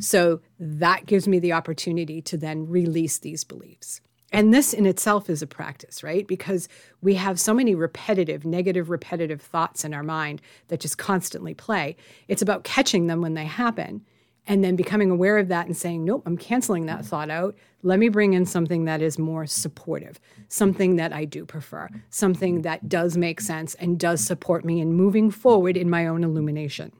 So 0.00 0.40
that 0.58 1.06
gives 1.06 1.28
me 1.28 1.38
the 1.38 1.52
opportunity 1.52 2.20
to 2.22 2.36
then 2.36 2.68
release 2.68 3.18
these 3.18 3.44
beliefs. 3.44 4.00
And 4.32 4.52
this 4.52 4.72
in 4.72 4.84
itself 4.84 5.30
is 5.30 5.42
a 5.42 5.46
practice, 5.46 6.02
right? 6.02 6.26
Because 6.26 6.68
we 7.00 7.14
have 7.14 7.38
so 7.38 7.54
many 7.54 7.74
repetitive, 7.74 8.44
negative, 8.44 8.90
repetitive 8.90 9.40
thoughts 9.40 9.84
in 9.84 9.94
our 9.94 10.02
mind 10.02 10.42
that 10.68 10.80
just 10.80 10.98
constantly 10.98 11.54
play. 11.54 11.96
It's 12.26 12.42
about 12.42 12.64
catching 12.64 13.06
them 13.06 13.20
when 13.20 13.34
they 13.34 13.44
happen 13.44 14.04
and 14.46 14.62
then 14.62 14.76
becoming 14.76 15.10
aware 15.10 15.38
of 15.38 15.48
that 15.48 15.66
and 15.66 15.76
saying, 15.76 16.04
nope, 16.04 16.22
I'm 16.26 16.36
canceling 16.36 16.86
that 16.86 17.00
mm. 17.00 17.06
thought 17.06 17.30
out. 17.30 17.56
Let 17.82 17.98
me 17.98 18.08
bring 18.08 18.34
in 18.34 18.44
something 18.46 18.84
that 18.84 19.00
is 19.00 19.18
more 19.18 19.46
supportive, 19.46 20.20
something 20.48 20.96
that 20.96 21.12
I 21.12 21.24
do 21.24 21.44
prefer, 21.46 21.88
something 22.10 22.62
that 22.62 22.88
does 22.88 23.16
make 23.16 23.40
sense 23.40 23.74
and 23.74 23.98
does 23.98 24.20
support 24.20 24.64
me 24.64 24.80
in 24.80 24.92
moving 24.92 25.30
forward 25.30 25.76
in 25.76 25.88
my 25.88 26.06
own 26.06 26.24
illumination. 26.24 26.92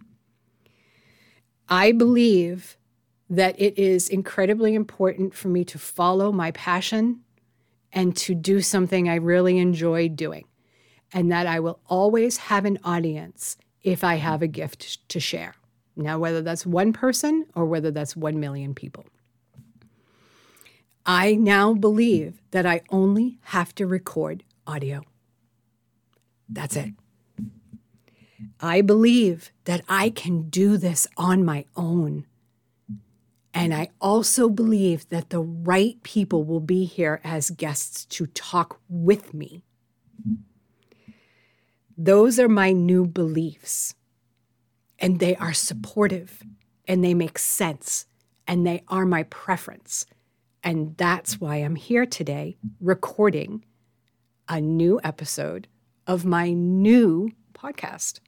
I 1.68 1.92
believe 1.92 2.76
that 3.30 3.58
it 3.58 3.78
is 3.78 4.08
incredibly 4.08 4.74
important 4.74 5.34
for 5.34 5.48
me 5.48 5.64
to 5.64 5.78
follow 5.78 6.30
my 6.30 6.50
passion 6.50 7.20
and 7.92 8.16
to 8.16 8.34
do 8.34 8.60
something 8.60 9.08
I 9.08 9.14
really 9.16 9.58
enjoy 9.58 10.08
doing, 10.08 10.46
and 11.12 11.30
that 11.30 11.46
I 11.46 11.60
will 11.60 11.80
always 11.86 12.36
have 12.36 12.64
an 12.64 12.78
audience 12.84 13.56
if 13.82 14.02
I 14.02 14.16
mm-hmm. 14.16 14.26
have 14.26 14.42
a 14.42 14.48
gift 14.48 15.08
to 15.08 15.20
share. 15.20 15.54
Now, 15.96 16.18
whether 16.18 16.42
that's 16.42 16.66
one 16.66 16.92
person 16.92 17.46
or 17.54 17.66
whether 17.66 17.90
that's 17.90 18.16
1 18.16 18.38
million 18.40 18.74
people. 18.74 19.04
I 21.06 21.34
now 21.34 21.74
believe 21.74 22.40
that 22.50 22.66
I 22.66 22.80
only 22.90 23.38
have 23.42 23.74
to 23.76 23.86
record 23.86 24.42
audio. 24.66 25.02
That's 26.48 26.76
it. 26.76 26.94
I 28.60 28.80
believe 28.80 29.52
that 29.64 29.82
I 29.88 30.10
can 30.10 30.48
do 30.48 30.76
this 30.76 31.06
on 31.16 31.44
my 31.44 31.66
own. 31.76 32.26
And 33.52 33.72
I 33.72 33.90
also 34.00 34.48
believe 34.48 35.08
that 35.10 35.30
the 35.30 35.40
right 35.40 36.02
people 36.02 36.42
will 36.42 36.60
be 36.60 36.84
here 36.84 37.20
as 37.22 37.50
guests 37.50 38.04
to 38.06 38.26
talk 38.26 38.80
with 38.88 39.32
me. 39.32 39.62
Those 41.96 42.40
are 42.40 42.48
my 42.48 42.72
new 42.72 43.06
beliefs 43.06 43.94
and 44.98 45.18
they 45.18 45.36
are 45.36 45.52
supportive 45.52 46.42
and 46.86 47.02
they 47.02 47.14
make 47.14 47.38
sense 47.38 48.06
and 48.46 48.66
they 48.66 48.82
are 48.88 49.06
my 49.06 49.24
preference. 49.24 50.06
And 50.62 50.96
that's 50.96 51.40
why 51.40 51.56
I'm 51.56 51.76
here 51.76 52.06
today 52.06 52.56
recording 52.80 53.64
a 54.48 54.60
new 54.60 55.00
episode 55.02 55.68
of 56.06 56.24
my 56.24 56.52
new 56.52 57.30
podcast. 57.54 58.20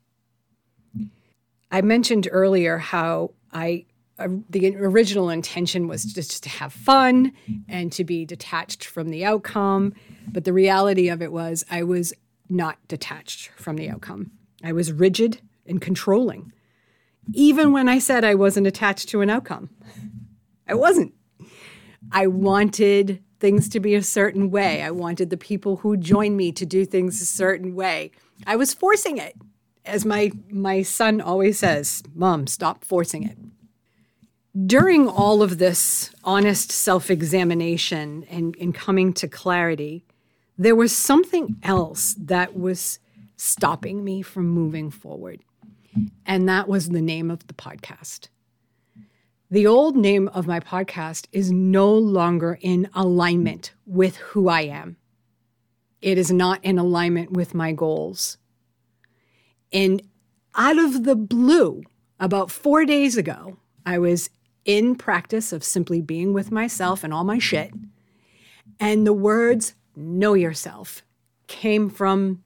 I 1.71 1.83
mentioned 1.83 2.29
earlier 2.31 2.79
how 2.79 3.33
I 3.53 3.87
uh, 4.19 4.29
the 4.49 4.75
original 4.77 5.29
intention 5.29 5.89
was 5.89 6.05
just 6.05 6.43
to 6.43 6.49
have 6.49 6.73
fun 6.73 7.33
and 7.69 7.93
to 7.93 8.03
be 8.03 8.25
detached 8.25 8.87
from 8.87 9.11
the 9.11 9.27
outcome, 9.27 9.93
but 10.29 10.45
the 10.45 10.55
reality 10.55 11.11
of 11.11 11.21
it 11.21 11.31
was 11.31 11.67
I 11.71 11.83
was 11.83 12.15
not 12.49 12.79
detached 12.89 13.51
from 13.57 13.77
the 13.77 13.91
outcome. 13.91 14.31
I 14.65 14.73
was 14.73 14.91
rigid 14.91 15.43
and 15.67 15.83
controlling 15.83 16.53
even 17.33 17.73
when 17.73 17.89
I 17.89 17.99
said 17.99 18.25
I 18.25 18.35
wasn't 18.35 18.67
attached 18.67 19.09
to 19.11 19.21
an 19.21 19.31
outcome. 19.31 19.71
I 20.69 20.75
wasn't. 20.75 21.15
I 22.13 22.27
wanted 22.27 23.23
things 23.39 23.69
to 23.71 23.81
be 23.81 23.95
a 23.95 24.03
certain 24.03 24.51
way. 24.51 24.83
I 24.83 24.91
wanted 24.91 25.31
the 25.31 25.37
people 25.37 25.77
who 25.79 25.97
joined 25.97 26.37
me 26.37 26.53
to 26.53 26.65
do 26.67 26.85
things 26.85 27.21
a 27.21 27.27
certain 27.27 27.75
way. 27.75 28.11
I 28.47 28.57
was 28.57 28.75
forcing 28.75 29.19
it. 29.19 29.35
As 29.85 30.05
my 30.05 30.33
my 30.51 30.83
son 30.83 31.21
always 31.21 31.59
says, 31.59 32.03
"Mom, 32.15 32.47
stop 32.47 32.85
forcing 32.85 33.23
it." 33.23 33.39
During 34.67 35.07
all 35.07 35.43
of 35.43 35.59
this 35.59 36.11
honest 36.25 36.73
self-examination 36.73 38.25
and, 38.31 38.57
and 38.59 38.75
coming 38.75 39.13
to 39.15 39.29
clarity, 39.29 40.07
there 40.57 40.75
was 40.75 40.97
something 40.97 41.57
else 41.63 42.15
that 42.19 42.59
was 42.59 42.99
stopping 43.37 44.03
me 44.03 44.23
from 44.23 44.49
moving 44.49 44.91
forward. 44.91 45.43
And 46.25 46.49
that 46.49 46.69
was 46.69 46.89
the 46.89 47.03
name 47.03 47.31
of 47.31 47.47
the 47.47 47.55
podcast. 47.55 48.29
The 49.51 49.67
old 49.67 49.97
name 49.97 50.29
of 50.29 50.47
my 50.47 50.59
podcast 50.59 51.27
is 51.31 51.53
no 51.53 51.93
longer 51.93 52.59
in 52.61 52.89
alignment 52.95 53.73
with 53.87 54.17
who 54.17 54.49
I 54.49 54.63
am. 54.63 54.97
It 56.03 56.19
is 56.19 56.33
not 56.33 56.65
in 56.65 56.79
alignment 56.79 57.33
with 57.33 57.55
my 57.55 57.73
goals. 57.73 58.39
And 59.73 60.03
out 60.55 60.79
of 60.79 61.05
the 61.05 61.15
blue, 61.15 61.83
about 62.19 62.51
four 62.51 62.85
days 62.85 63.17
ago, 63.17 63.59
I 63.85 63.99
was 63.99 64.31
in 64.65 64.97
practice 64.97 65.53
of 65.53 65.63
simply 65.63 66.01
being 66.01 66.33
with 66.33 66.51
myself 66.51 67.05
and 67.05 67.15
all 67.15 67.25
my 67.25 67.39
shit. 67.39 67.73
And 68.81 69.07
the 69.07 69.13
words, 69.13 69.75
know 69.95 70.35
yourself, 70.35 71.03
came 71.47 71.89
from 71.89 72.43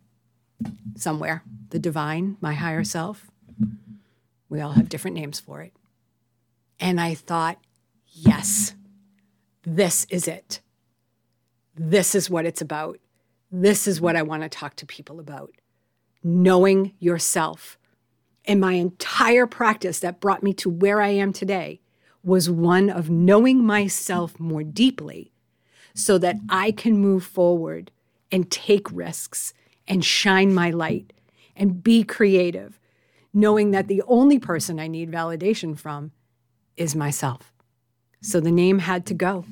somewhere 0.97 1.42
the 1.71 1.78
divine, 1.78 2.37
my 2.40 2.54
higher 2.54 2.85
self. 2.85 3.29
We 4.48 4.60
all 4.60 4.72
have 4.72 4.88
different 4.88 5.16
names 5.16 5.40
for 5.40 5.62
it. 5.62 5.72
And 6.78 7.00
I 7.00 7.14
thought, 7.14 7.58
yes, 8.06 8.74
this 9.62 10.06
is 10.10 10.26
it. 10.26 10.60
This 11.74 12.14
is 12.14 12.28
what 12.28 12.46
it's 12.46 12.60
about. 12.60 12.98
This 13.52 13.86
is 13.86 14.00
what 14.00 14.16
I 14.16 14.22
want 14.22 14.42
to 14.42 14.48
talk 14.48 14.76
to 14.76 14.86
people 14.86 15.20
about. 15.20 15.52
Knowing 16.22 16.94
yourself. 16.98 17.78
And 18.44 18.60
my 18.60 18.72
entire 18.72 19.46
practice 19.46 20.00
that 20.00 20.20
brought 20.20 20.42
me 20.42 20.52
to 20.54 20.70
where 20.70 21.00
I 21.00 21.08
am 21.08 21.32
today 21.32 21.80
was 22.22 22.50
one 22.50 22.90
of 22.90 23.10
knowing 23.10 23.64
myself 23.64 24.38
more 24.40 24.62
deeply 24.62 25.32
so 25.94 26.18
that 26.18 26.36
I 26.48 26.72
can 26.72 26.98
move 26.98 27.24
forward 27.24 27.90
and 28.32 28.50
take 28.50 28.90
risks 28.90 29.52
and 29.86 30.04
shine 30.04 30.54
my 30.54 30.70
light 30.70 31.12
and 31.56 31.82
be 31.82 32.04
creative 32.04 32.79
knowing 33.32 33.70
that 33.70 33.88
the 33.88 34.02
only 34.06 34.38
person 34.38 34.80
I 34.80 34.88
need 34.88 35.10
validation 35.10 35.78
from 35.78 36.12
is 36.76 36.96
myself. 36.96 37.52
So 38.22 38.40
the 38.40 38.50
name 38.50 38.80
had 38.80 39.06
to 39.06 39.14
go. 39.14 39.44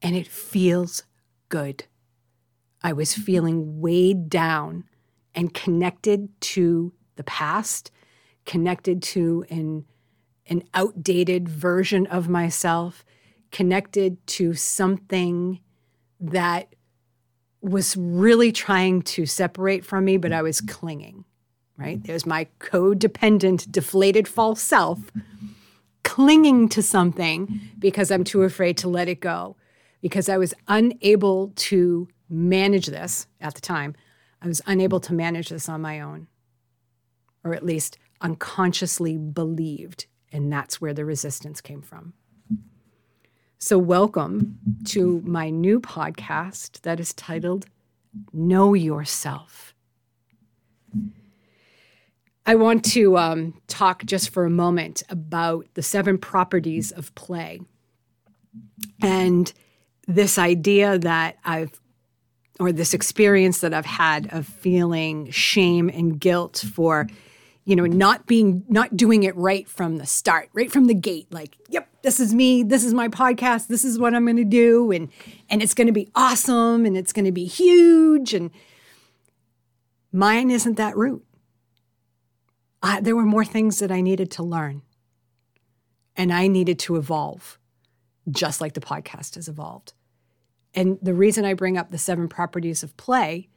And 0.00 0.16
it 0.16 0.26
feels 0.26 1.02
good. 1.48 1.84
I 2.82 2.92
was 2.92 3.14
feeling 3.14 3.80
weighed 3.80 4.28
down 4.28 4.84
and 5.34 5.52
connected 5.52 6.28
to 6.40 6.92
the 7.16 7.24
past, 7.24 7.90
connected 8.46 9.02
to 9.02 9.44
an, 9.50 9.84
an 10.46 10.62
outdated 10.74 11.48
version 11.48 12.06
of 12.06 12.28
myself, 12.28 13.04
connected 13.50 14.24
to 14.28 14.54
something 14.54 15.60
that 16.20 16.74
was 17.60 17.96
really 17.96 18.52
trying 18.52 19.02
to 19.02 19.26
separate 19.26 19.84
from 19.84 20.04
me, 20.04 20.16
but 20.16 20.32
I 20.32 20.42
was 20.42 20.60
clinging 20.60 21.24
right? 21.78 22.02
There's 22.02 22.26
my 22.26 22.48
codependent, 22.58 23.70
deflated 23.70 24.26
false 24.28 24.60
self 24.60 24.98
clinging 26.02 26.68
to 26.70 26.82
something 26.82 27.60
because 27.78 28.10
I'm 28.10 28.24
too 28.24 28.42
afraid 28.42 28.76
to 28.78 28.88
let 28.88 29.08
it 29.08 29.20
go, 29.20 29.56
because 30.02 30.28
I 30.28 30.36
was 30.36 30.52
unable 30.66 31.52
to 31.54 32.08
manage 32.28 32.86
this 32.86 33.26
at 33.40 33.54
the 33.54 33.60
time, 33.60 33.94
I 34.42 34.48
was 34.48 34.60
unable 34.66 35.00
to 35.00 35.14
manage 35.14 35.48
this 35.48 35.68
on 35.68 35.80
my 35.80 36.00
own, 36.00 36.26
or 37.44 37.54
at 37.54 37.64
least 37.64 37.98
unconsciously 38.20 39.16
believed. 39.16 40.06
And 40.32 40.52
that's 40.52 40.80
where 40.80 40.92
the 40.92 41.04
resistance 41.04 41.60
came 41.60 41.82
from. 41.82 42.12
So, 43.58 43.78
welcome 43.78 44.58
to 44.86 45.22
my 45.24 45.50
new 45.50 45.80
podcast 45.80 46.82
that 46.82 47.00
is 47.00 47.12
titled 47.12 47.66
Know 48.32 48.74
Yourself. 48.74 49.74
I 52.48 52.54
want 52.54 52.82
to 52.92 53.18
um, 53.18 53.60
talk 53.66 54.06
just 54.06 54.30
for 54.30 54.46
a 54.46 54.50
moment 54.50 55.02
about 55.10 55.66
the 55.74 55.82
seven 55.82 56.16
properties 56.16 56.92
of 56.92 57.14
play 57.14 57.60
and 59.02 59.52
this 60.06 60.38
idea 60.38 60.98
that 60.98 61.36
I've, 61.44 61.78
or 62.58 62.72
this 62.72 62.94
experience 62.94 63.60
that 63.60 63.74
I've 63.74 63.84
had 63.84 64.32
of 64.32 64.46
feeling 64.46 65.30
shame 65.30 65.90
and 65.90 66.18
guilt 66.18 66.64
for, 66.74 67.06
you 67.66 67.76
know, 67.76 67.84
not 67.84 68.24
being, 68.24 68.64
not 68.66 68.96
doing 68.96 69.24
it 69.24 69.36
right 69.36 69.68
from 69.68 69.98
the 69.98 70.06
start, 70.06 70.48
right 70.54 70.72
from 70.72 70.86
the 70.86 70.94
gate. 70.94 71.26
Like, 71.30 71.54
yep, 71.68 71.86
this 72.00 72.18
is 72.18 72.32
me. 72.32 72.62
This 72.62 72.82
is 72.82 72.94
my 72.94 73.08
podcast. 73.08 73.66
This 73.66 73.84
is 73.84 73.98
what 73.98 74.14
I'm 74.14 74.24
going 74.24 74.36
to 74.38 74.44
do, 74.44 74.90
and 74.90 75.10
and 75.50 75.62
it's 75.62 75.74
going 75.74 75.88
to 75.88 75.92
be 75.92 76.10
awesome, 76.14 76.86
and 76.86 76.96
it's 76.96 77.12
going 77.12 77.26
to 77.26 77.32
be 77.32 77.44
huge. 77.44 78.32
And 78.32 78.50
mine 80.12 80.50
isn't 80.50 80.78
that 80.78 80.96
route 80.96 81.26
I, 82.82 83.00
there 83.00 83.16
were 83.16 83.24
more 83.24 83.44
things 83.44 83.78
that 83.78 83.90
I 83.90 84.00
needed 84.00 84.30
to 84.32 84.42
learn. 84.42 84.82
And 86.16 86.32
I 86.32 86.48
needed 86.48 86.78
to 86.80 86.96
evolve, 86.96 87.58
just 88.28 88.60
like 88.60 88.74
the 88.74 88.80
podcast 88.80 89.36
has 89.36 89.48
evolved. 89.48 89.92
And 90.74 90.98
the 91.00 91.14
reason 91.14 91.44
I 91.44 91.54
bring 91.54 91.76
up 91.76 91.90
the 91.90 91.98
seven 91.98 92.28
properties 92.28 92.82
of 92.82 92.96
play 92.96 93.48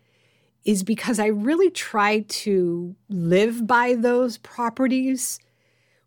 is 0.64 0.84
because 0.84 1.20
I 1.20 1.28
really 1.28 1.72
try 1.72 2.20
to 2.20 2.96
live 3.10 3.66
by 3.66 3.96
those 3.96 4.38
properties 4.38 5.40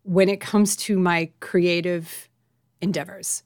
when 0.03 0.29
it 0.29 0.39
comes 0.39 0.75
to 0.77 0.97
my 0.97 1.31
creative 1.39 2.29
endeavors. 2.81 3.43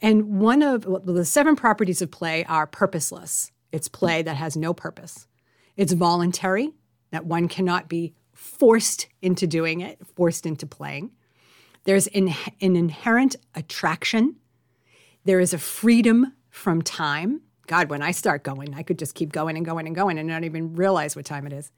And 0.00 0.40
one 0.40 0.62
of 0.62 0.86
well, 0.86 1.00
the 1.00 1.24
seven 1.24 1.56
properties 1.56 2.00
of 2.00 2.10
play 2.10 2.44
are 2.46 2.66
purposeless. 2.66 3.52
It's 3.70 3.88
play 3.88 4.22
that 4.22 4.36
has 4.36 4.56
no 4.56 4.72
purpose. 4.72 5.26
It's 5.76 5.92
voluntary, 5.92 6.72
that 7.10 7.26
one 7.26 7.48
cannot 7.48 7.88
be 7.88 8.14
forced 8.40 9.06
into 9.20 9.46
doing 9.46 9.82
it, 9.82 9.98
forced 10.16 10.46
into 10.46 10.66
playing. 10.66 11.10
There's 11.84 12.06
in, 12.06 12.34
an 12.62 12.74
inherent 12.74 13.36
attraction. 13.54 14.36
There 15.24 15.40
is 15.40 15.52
a 15.52 15.58
freedom 15.58 16.32
from 16.48 16.80
time. 16.80 17.42
God, 17.66 17.90
when 17.90 18.00
I 18.00 18.12
start 18.12 18.42
going, 18.42 18.74
I 18.74 18.82
could 18.82 18.98
just 18.98 19.14
keep 19.14 19.30
going 19.30 19.58
and 19.58 19.66
going 19.66 19.86
and 19.86 19.94
going 19.94 20.18
and 20.18 20.26
not 20.26 20.44
even 20.44 20.74
realize 20.74 21.14
what 21.14 21.26
time 21.26 21.46
it 21.46 21.52
is. 21.52 21.70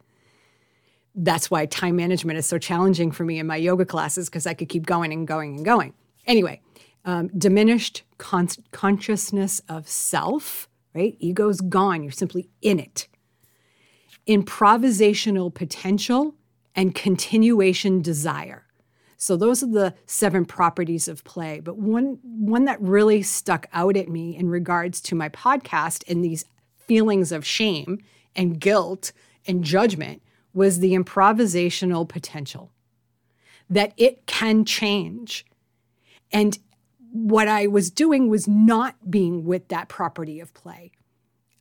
That's 1.16 1.50
why 1.50 1.66
time 1.66 1.96
management 1.96 2.38
is 2.38 2.46
so 2.46 2.58
challenging 2.58 3.10
for 3.10 3.24
me 3.24 3.40
in 3.40 3.46
my 3.48 3.56
yoga 3.56 3.84
classes 3.84 4.28
because 4.28 4.46
I 4.46 4.54
could 4.54 4.68
keep 4.68 4.86
going 4.86 5.12
and 5.12 5.26
going 5.26 5.56
and 5.56 5.64
going. 5.64 5.94
Anyway, 6.28 6.60
um, 7.04 7.26
diminished 7.36 8.04
con- 8.18 8.48
consciousness 8.70 9.60
of 9.68 9.88
self, 9.88 10.68
right? 10.94 11.16
Ego's 11.18 11.60
gone. 11.60 12.04
You're 12.04 12.12
simply 12.12 12.48
in 12.62 12.78
it. 12.78 13.08
Improvisational 14.28 15.52
potential 15.52 16.36
and 16.74 16.94
continuation 16.94 18.02
desire. 18.02 18.66
So 19.16 19.36
those 19.36 19.62
are 19.62 19.70
the 19.70 19.94
seven 20.06 20.44
properties 20.44 21.06
of 21.06 21.22
play. 21.22 21.60
But 21.60 21.76
one 21.78 22.18
one 22.22 22.64
that 22.64 22.80
really 22.80 23.22
stuck 23.22 23.66
out 23.72 23.96
at 23.96 24.08
me 24.08 24.36
in 24.36 24.48
regards 24.48 25.00
to 25.02 25.14
my 25.14 25.28
podcast 25.28 26.02
and 26.08 26.24
these 26.24 26.44
feelings 26.76 27.30
of 27.30 27.46
shame 27.46 27.98
and 28.34 28.58
guilt 28.58 29.12
and 29.46 29.62
judgment 29.62 30.22
was 30.52 30.80
the 30.80 30.94
improvisational 30.94 32.08
potential. 32.08 32.72
That 33.70 33.92
it 33.96 34.26
can 34.26 34.64
change. 34.64 35.46
And 36.32 36.58
what 37.12 37.46
I 37.46 37.66
was 37.66 37.90
doing 37.90 38.28
was 38.28 38.48
not 38.48 39.10
being 39.10 39.44
with 39.44 39.68
that 39.68 39.88
property 39.88 40.40
of 40.40 40.52
play. 40.54 40.90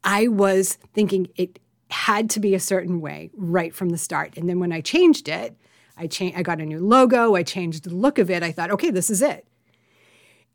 I 0.03 0.29
was 0.29 0.79
thinking 0.93 1.27
it 1.36 1.59
had 1.91 2.30
to 2.32 2.39
be 2.39 2.56
a 2.56 2.60
certain 2.60 3.01
way 3.01 3.30
right 3.34 3.73
from 3.75 3.89
the 3.89 3.97
start. 3.97 4.38
And 4.38 4.47
then 4.47 4.60
when 4.60 4.71
I 4.71 4.82
changed 4.82 5.27
it, 5.27 5.58
I 5.97 6.08
changed 6.08 6.38
I 6.38 6.41
got 6.41 6.62
a 6.62 6.65
new 6.65 6.80
logo, 6.80 7.36
I 7.36 7.43
changed 7.43 7.84
the 7.84 7.93
look 7.93 8.17
of 8.17 8.30
it. 8.30 8.43
I 8.43 8.51
thought, 8.51 8.71
okay, 8.71 8.91
this 8.91 9.10
is 9.10 9.21
it. 9.21 9.47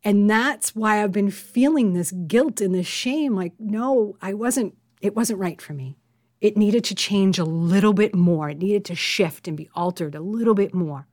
And 0.03 0.31
that's 0.31 0.75
why 0.75 1.03
I've 1.03 1.13
been 1.13 1.31
feeling 1.31 1.93
this 1.93 2.13
guilt 2.13 2.61
and 2.61 2.75
this 2.75 2.87
shame 2.87 3.35
like 3.35 3.53
no, 3.59 4.17
I 4.23 4.35
wasn't 4.35 4.77
it 5.01 5.15
wasn't 5.15 5.39
right 5.39 5.61
for 5.61 5.73
me. 5.75 5.99
It 6.41 6.57
needed 6.57 6.85
to 6.85 6.95
change 6.95 7.39
a 7.39 7.45
little 7.45 7.93
bit 7.93 8.15
more. 8.15 8.51
It 8.51 8.59
needed 8.59 8.85
to 8.87 8.95
shift 8.95 9.49
and 9.49 9.57
be 9.57 9.69
altered 9.75 10.15
a 10.15 10.21
little 10.21 10.55
bit 10.55 10.75
more. 10.75 11.07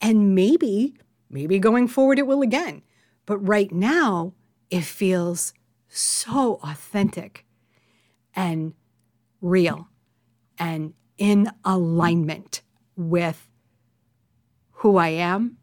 And 0.00 0.34
maybe 0.34 0.94
maybe 1.28 1.58
going 1.58 1.88
forward 1.88 2.18
it 2.18 2.26
will 2.26 2.42
again. 2.42 2.82
But 3.26 3.38
right 3.38 3.70
now, 3.70 4.32
it 4.70 4.84
feels 4.84 5.52
so 5.88 6.60
authentic 6.62 7.44
and 8.34 8.74
real 9.40 9.88
and 10.58 10.94
in 11.16 11.50
alignment 11.64 12.62
with 12.96 13.48
who 14.70 14.96
I 14.96 15.08
am, 15.08 15.56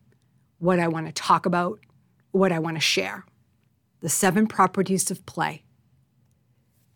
what 0.60 0.80
I 0.80 0.88
want 0.88 1.08
to 1.08 1.14
talk 1.14 1.46
about, 1.46 1.80
what 2.32 2.52
I 2.52 2.60
want 2.60 2.78
to 2.78 2.82
share. 2.82 3.26
The 4.02 4.10
seven 4.10 4.48
properties 4.48 5.10
of 5.10 5.26
play 5.26 5.64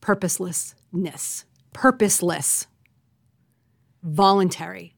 purposelessness, 0.02 1.46
purposeless, 1.74 2.68
voluntary. 4.02 4.96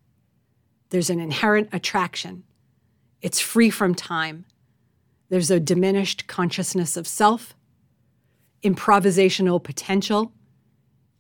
There's 0.90 1.10
an 1.10 1.20
inherent 1.20 1.70
attraction, 1.72 2.44
it's 3.22 3.40
free 3.40 3.70
from 3.70 3.96
time. 3.96 4.46
There's 5.30 5.52
a 5.52 5.60
diminished 5.60 6.28
consciousness 6.28 6.98
of 6.98 7.08
self, 7.08 7.56
improvisational 8.64 9.64
potential, 9.64 10.34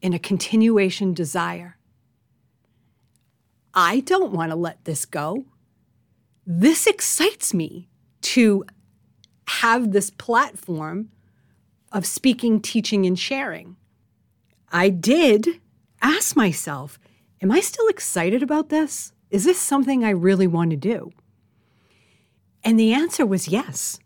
in 0.01 0.13
a 0.13 0.19
continuation 0.19 1.13
desire. 1.13 1.77
I 3.73 4.01
don't 4.01 4.31
want 4.31 4.51
to 4.51 4.55
let 4.55 4.83
this 4.85 5.05
go. 5.05 5.45
This 6.45 6.87
excites 6.87 7.53
me 7.53 7.87
to 8.21 8.65
have 9.47 9.91
this 9.91 10.09
platform 10.09 11.09
of 11.91 12.05
speaking, 12.05 12.61
teaching, 12.61 13.05
and 13.05 13.17
sharing. 13.17 13.75
I 14.71 14.89
did 14.89 15.61
ask 16.01 16.35
myself, 16.35 16.97
Am 17.41 17.51
I 17.51 17.59
still 17.59 17.87
excited 17.87 18.43
about 18.43 18.69
this? 18.69 19.13
Is 19.31 19.45
this 19.45 19.59
something 19.59 20.03
I 20.03 20.11
really 20.11 20.45
want 20.45 20.69
to 20.71 20.77
do? 20.77 21.11
And 22.63 22.79
the 22.79 22.93
answer 22.93 23.25
was 23.25 23.47
yes. 23.47 23.97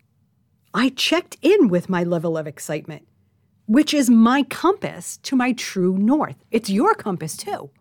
I 0.73 0.87
checked 0.89 1.35
in 1.41 1.67
with 1.67 1.89
my 1.89 2.03
level 2.03 2.37
of 2.37 2.47
excitement 2.47 3.05
which 3.67 3.93
is 3.93 4.09
my 4.09 4.43
compass 4.43 5.17
to 5.17 5.35
my 5.35 5.51
true 5.53 5.97
north. 5.97 6.43
It's 6.51 6.69
your 6.69 6.93
compass 6.93 7.35
too. 7.35 7.71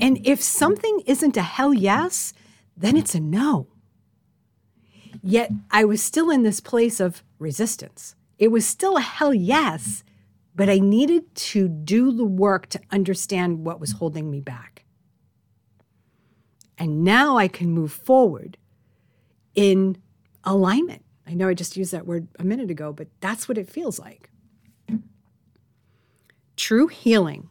And 0.00 0.26
if 0.26 0.42
something 0.42 1.00
isn't 1.06 1.36
a 1.36 1.42
hell 1.42 1.72
yes, 1.72 2.32
then 2.76 2.96
it's 2.96 3.14
a 3.14 3.20
no. 3.20 3.68
Yet 5.22 5.50
I 5.70 5.84
was 5.84 6.02
still 6.02 6.30
in 6.30 6.42
this 6.42 6.60
place 6.60 7.00
of 7.00 7.22
resistance. 7.38 8.16
It 8.38 8.48
was 8.48 8.66
still 8.66 8.96
a 8.96 9.00
hell 9.00 9.32
yes, 9.32 10.02
but 10.56 10.68
I 10.68 10.78
needed 10.78 11.34
to 11.34 11.68
do 11.68 12.10
the 12.12 12.24
work 12.24 12.68
to 12.70 12.80
understand 12.90 13.64
what 13.64 13.80
was 13.80 13.92
holding 13.92 14.30
me 14.30 14.40
back. 14.40 14.84
And 16.76 17.04
now 17.04 17.36
I 17.36 17.46
can 17.46 17.70
move 17.70 17.92
forward 17.92 18.56
in 19.54 19.96
alignment. 20.42 21.04
I 21.26 21.34
know 21.34 21.48
I 21.48 21.54
just 21.54 21.76
used 21.76 21.92
that 21.92 22.06
word 22.06 22.26
a 22.38 22.44
minute 22.44 22.70
ago, 22.70 22.92
but 22.92 23.08
that's 23.20 23.48
what 23.48 23.56
it 23.56 23.70
feels 23.70 23.98
like. 23.98 24.30
True 26.56 26.86
healing 26.88 27.48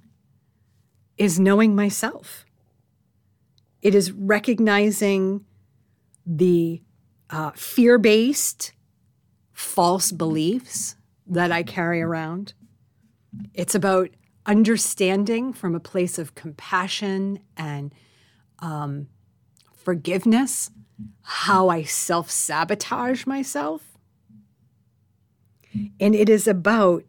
is 1.17 1.39
knowing 1.39 1.75
myself. 1.75 2.45
It 3.81 3.93
is 3.93 4.11
recognizing 4.11 5.45
the 6.25 6.81
uh, 7.29 7.51
fear 7.51 7.97
based 7.97 8.73
false 9.51 10.11
beliefs 10.11 10.95
that 11.27 11.51
I 11.51 11.63
carry 11.63 12.01
around. 12.01 12.53
It's 13.53 13.75
about 13.75 14.09
understanding 14.45 15.53
from 15.53 15.75
a 15.75 15.79
place 15.79 16.17
of 16.17 16.35
compassion 16.35 17.39
and 17.57 17.93
um, 18.59 19.07
forgiveness 19.75 20.69
how 21.21 21.69
I 21.69 21.83
self 21.83 22.29
sabotage 22.29 23.25
myself. 23.25 23.81
And 25.99 26.13
it 26.13 26.29
is 26.29 26.47
about 26.47 27.03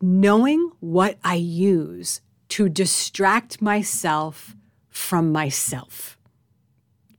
knowing 0.00 0.70
what 0.80 1.18
I 1.22 1.34
use 1.34 2.20
to 2.50 2.68
distract 2.68 3.62
myself 3.62 4.56
from 4.88 5.32
myself. 5.32 6.18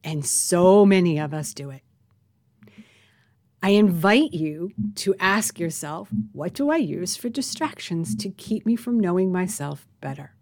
And 0.03 0.25
so 0.25 0.85
many 0.85 1.19
of 1.19 1.33
us 1.33 1.53
do 1.53 1.69
it. 1.69 1.83
I 3.63 3.69
invite 3.69 4.33
you 4.33 4.71
to 4.95 5.13
ask 5.19 5.59
yourself 5.59 6.09
what 6.31 6.53
do 6.53 6.71
I 6.71 6.77
use 6.77 7.15
for 7.15 7.29
distractions 7.29 8.15
to 8.15 8.29
keep 8.29 8.65
me 8.65 8.75
from 8.75 8.99
knowing 8.99 9.31
myself 9.31 9.87
better? 10.01 10.33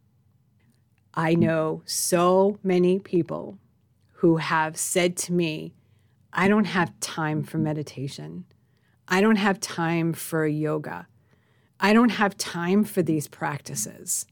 I 1.14 1.36
know 1.36 1.82
so 1.86 2.60
many 2.64 2.98
people 2.98 3.58
who 4.14 4.38
have 4.38 4.78
said 4.78 5.18
to 5.18 5.34
me, 5.34 5.74
I 6.32 6.48
don't 6.48 6.66
have 6.66 6.98
time 7.02 7.44
for 7.44 7.58
meditation. 7.58 8.46
I 9.08 9.20
don't 9.20 9.36
have 9.36 9.60
time 9.60 10.14
for 10.14 10.46
yoga. 10.46 11.08
I 11.80 11.94
don't 11.94 12.10
have 12.10 12.38
time 12.38 12.84
for 12.84 13.02
these 13.02 13.28
practices. 13.28 14.26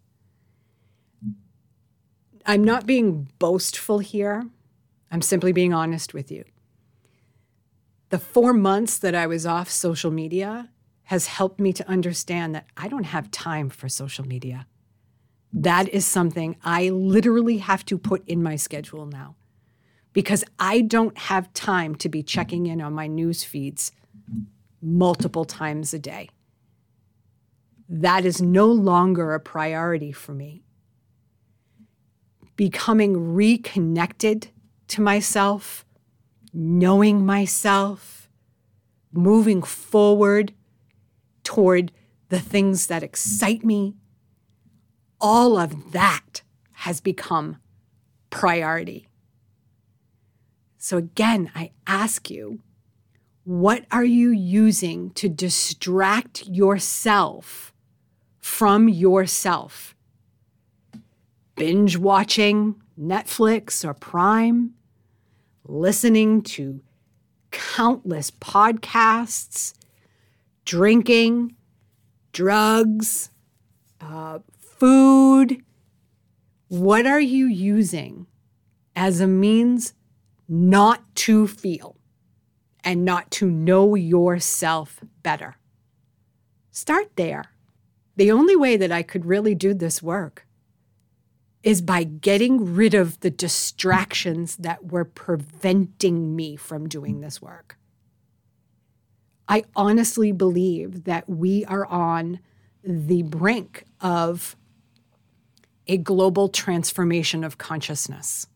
I'm 2.46 2.64
not 2.64 2.86
being 2.86 3.30
boastful 3.40 4.00
here. 4.00 4.48
I'm 5.12 5.22
simply 5.22 5.52
being 5.52 5.74
honest 5.74 6.14
with 6.14 6.32
you. 6.32 6.44
The 8.10 8.20
four 8.20 8.54
months 8.54 8.98
that 9.00 9.16
I 9.16 9.28
was 9.28 9.46
off 9.46 9.70
social 9.70 10.12
media 10.12 10.70
has 11.04 11.28
helped 11.28 11.60
me 11.60 11.72
to 11.74 11.88
understand 11.90 12.56
that 12.56 12.66
I 12.76 12.88
don't 12.88 13.06
have 13.06 13.32
time 13.32 13.70
for 13.70 13.90
social 13.90 14.26
media. 14.26 14.68
That 15.54 15.90
is 15.90 16.06
something 16.06 16.58
I 16.64 16.90
literally 16.90 17.58
have 17.60 17.86
to 17.86 17.98
put 17.98 18.28
in 18.28 18.44
my 18.44 18.58
schedule 18.58 19.06
now 19.06 19.36
because 20.14 20.44
I 20.60 20.82
don't 20.82 21.18
have 21.18 21.54
time 21.54 21.96
to 21.96 22.10
be 22.10 22.24
checking 22.24 22.68
in 22.68 22.82
on 22.82 22.94
my 22.94 23.08
news 23.08 23.44
feeds 23.44 23.92
multiple 24.82 25.46
times 25.46 25.94
a 25.94 26.00
day. 26.00 26.30
That 27.90 28.26
is 28.26 28.42
no 28.42 28.68
longer 28.68 29.34
a 29.34 29.40
priority 29.40 30.12
for 30.12 30.34
me. 30.34 30.64
Becoming 32.56 33.34
reconnected 33.34 34.50
to 34.90 35.02
myself, 35.02 35.86
knowing 36.54 37.26
myself, 37.26 38.30
moving 39.12 39.62
forward 39.62 40.54
toward 41.44 41.92
the 42.30 42.40
things 42.40 42.88
that 42.88 43.04
excite 43.04 43.64
me, 43.64 43.96
all 45.22 45.58
of 45.58 45.92
that 45.94 46.42
has 46.74 47.00
become 47.00 47.58
priority. 48.30 49.08
So, 50.78 50.98
again, 50.98 51.52
I 51.56 51.72
ask 51.86 52.30
you, 52.30 52.60
what 53.44 53.86
are 53.92 54.04
you 54.04 54.30
using 54.32 55.12
to 55.12 55.30
distract 55.30 56.46
yourself 56.48 57.74
from 58.48 58.88
yourself? 58.88 59.94
Binge 61.56 61.98
watching 61.98 62.82
Netflix 63.00 63.84
or 63.84 63.94
Prime, 63.94 64.74
listening 65.66 66.42
to 66.44 66.82
countless 67.52 68.32
podcasts, 68.32 69.74
drinking, 70.64 71.56
drugs, 72.32 73.32
uh, 74.00 74.40
food. 74.60 75.62
What 76.70 77.06
are 77.06 77.22
you 77.22 77.48
using 77.48 78.28
as 78.96 79.20
a 79.20 79.28
means 79.28 79.94
not 80.48 81.04
to 81.16 81.48
feel 81.48 81.98
and 82.84 83.04
not 83.04 83.30
to 83.32 83.52
know 83.52 83.96
yourself 83.96 85.02
better? 85.22 85.58
Start 86.72 87.16
there. 87.18 87.52
The 88.18 88.32
only 88.32 88.56
way 88.56 88.78
that 88.78 88.92
I 88.92 89.04
could 89.04 89.26
really 89.26 89.56
do 89.56 89.74
this 89.74 90.04
work 90.04 90.46
is 91.64 91.82
by 91.82 92.04
getting 92.04 92.76
rid 92.76 92.94
of 92.94 93.20
the 93.20 93.30
distractions 93.30 94.58
that 94.58 94.92
were 94.92 95.06
preventing 95.06 96.36
me 96.36 96.56
from 96.56 96.90
doing 96.90 97.18
mm. 97.18 97.22
this 97.22 97.42
work. 97.42 97.78
I 99.48 99.64
honestly 99.76 100.32
believe 100.32 101.06
that 101.06 101.30
we 101.30 101.64
are 101.66 101.86
on 101.86 102.40
the 102.84 103.24
brink 103.24 103.86
of 104.02 104.56
a 105.88 105.98
global 105.98 106.50
transformation 106.50 107.44
of 107.44 107.58
consciousness. 107.58 108.48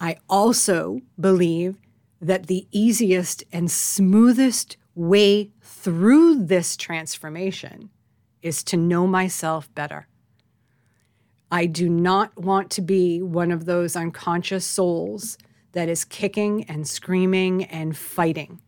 I 0.00 0.16
also 0.28 1.00
believe 1.18 1.76
that 2.20 2.46
the 2.46 2.66
easiest 2.70 3.44
and 3.52 3.70
smoothest 3.70 4.76
way 4.98 5.52
through 5.62 6.44
this 6.44 6.76
transformation 6.76 7.88
is 8.42 8.64
to 8.64 8.76
know 8.76 9.06
myself 9.06 9.72
better. 9.74 10.08
I 11.50 11.66
do 11.66 11.88
not 11.88 12.36
want 12.36 12.70
to 12.72 12.82
be 12.82 13.22
one 13.22 13.52
of 13.52 13.64
those 13.64 13.94
unconscious 13.94 14.66
souls 14.66 15.38
that 15.72 15.88
is 15.88 16.04
kicking 16.04 16.64
and 16.64 16.86
screaming 16.86 17.64
and 17.64 17.96
fighting. 17.96 18.60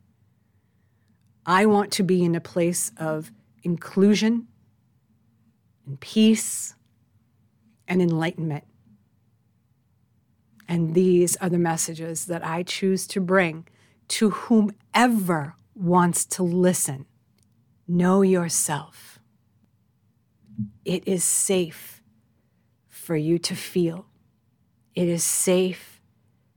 I 1.45 1.67
want 1.67 1.91
to 1.93 2.05
be 2.05 2.25
in 2.25 2.37
a 2.37 2.41
place 2.41 2.93
of 2.97 3.33
inclusion 3.65 4.47
and 5.85 5.99
peace 5.99 6.77
and 7.89 8.01
enlightenment. 8.01 8.65
And 10.69 10.95
these 10.95 11.37
are 11.37 11.49
the 11.49 11.59
messages 11.59 12.27
that 12.27 12.47
I 12.47 12.63
choose 12.63 13.09
to 13.09 13.21
bring 13.21 13.67
to 14.09 14.31
whomever 14.31 15.57
wants 15.75 16.25
to 16.27 16.43
listen. 16.43 17.07
Know 17.87 18.23
yourself. 18.23 19.19
It 20.85 21.07
is 21.07 21.25
safe 21.25 22.03
for 22.89 23.17
you 23.17 23.39
to 23.39 23.55
feel. 23.55 24.07
It 24.95 25.09
is 25.09 25.25
safe 25.25 26.01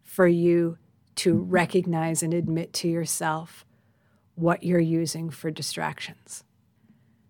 for 0.03 0.27
you 0.27 0.77
to 1.15 1.37
recognize 1.37 2.23
and 2.23 2.33
admit 2.33 2.73
to 2.73 2.87
yourself 2.87 3.65
what 4.35 4.63
you're 4.63 4.79
using 4.79 5.29
for 5.29 5.51
distractions. 5.51 6.43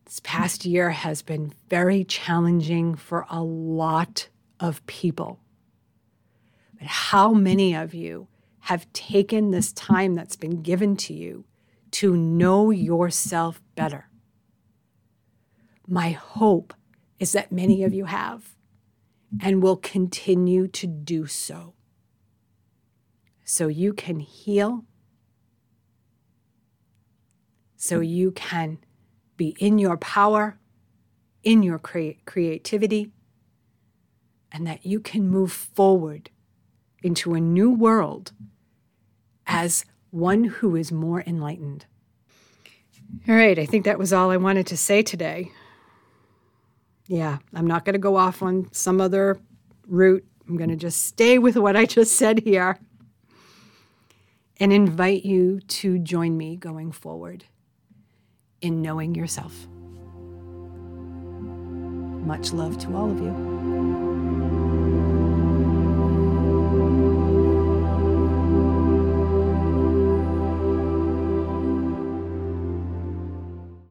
This 0.06 0.22
past 0.24 0.65
year 0.65 0.91
has 0.91 1.22
been 1.22 1.54
very 1.69 2.04
challenging 2.04 2.96
for 2.96 3.26
a 3.30 3.41
lot 3.41 4.30
of 4.60 4.86
people. 4.86 5.39
But 6.78 6.88
how 6.88 7.34
many 7.34 7.74
of 7.74 7.93
you 7.93 8.28
have 8.62 8.91
taken 8.93 9.52
this 9.52 9.74
time 9.74 10.15
that's 10.15 10.36
been 10.36 10.62
given 10.62 10.96
to 10.96 11.13
you 11.13 11.46
to 11.93 12.15
know 12.15 12.71
yourself 12.71 13.62
better? 13.75 14.10
My 15.88 16.12
hope 16.12 16.73
is 17.19 17.32
that 17.34 17.51
many 17.51 17.84
of 17.84 17.93
you 17.93 18.06
have 18.06 18.56
and 19.41 19.62
will 19.62 19.77
continue 19.77 20.67
to 20.67 20.88
do 20.88 21.25
so. 21.25 21.73
So 23.45 23.67
you 23.67 23.93
can 23.93 24.19
heal, 24.19 24.86
so 27.75 27.99
you 27.99 28.32
can 28.32 28.79
be 29.36 29.56
in 29.60 29.77
your 29.77 29.97
power, 29.97 30.60
in 31.43 31.63
your 31.63 31.79
cre- 31.79 32.19
creativity, 32.25 33.12
and 34.51 34.65
that 34.65 34.86
you 34.86 34.99
can 34.99 35.27
move 35.27 35.51
forward 35.51 36.29
into 37.03 37.34
a 37.34 37.41
new 37.41 37.69
world 37.69 38.32
as 39.45 39.86
one 40.13 40.43
who 40.43 40.76
is 40.76 40.91
more 40.91 41.23
enlightened. 41.26 41.86
All 43.28 43.34
right, 43.34 43.58
I 43.58 43.65
think 43.65 43.84
that 43.86 43.97
was 43.97 44.13
all 44.13 44.30
I 44.30 44.38
wanted 44.38 44.67
to 44.67 44.78
say 44.78 45.02
today. 45.02 45.52
Yeah, 47.08 47.39
I'm 47.54 47.65
not 47.65 47.84
going 47.84 47.93
to 47.93 47.99
go 47.99 48.15
off 48.15 48.43
on 48.43 48.71
some 48.71 49.02
other 49.02 49.39
route. 49.88 50.23
I'm 50.47 50.56
going 50.56 50.69
to 50.69 50.76
just 50.76 51.02
stay 51.06 51.39
with 51.39 51.58
what 51.58 51.76
I 51.76 51.86
just 51.86 52.15
said 52.15 52.41
here 52.41 52.78
and 54.60 54.71
invite 54.71 55.26
you 55.26 55.60
to 55.62 55.97
join 55.97 56.38
me 56.38 56.58
going 56.58 56.91
forward 56.91 57.45
in 58.62 58.84
knowing 58.84 59.15
yourself. 59.15 59.67
Much 62.23 62.54
love 62.54 62.78
to 62.78 62.95
all 62.95 63.10
of 63.10 63.19
you. 63.19 63.52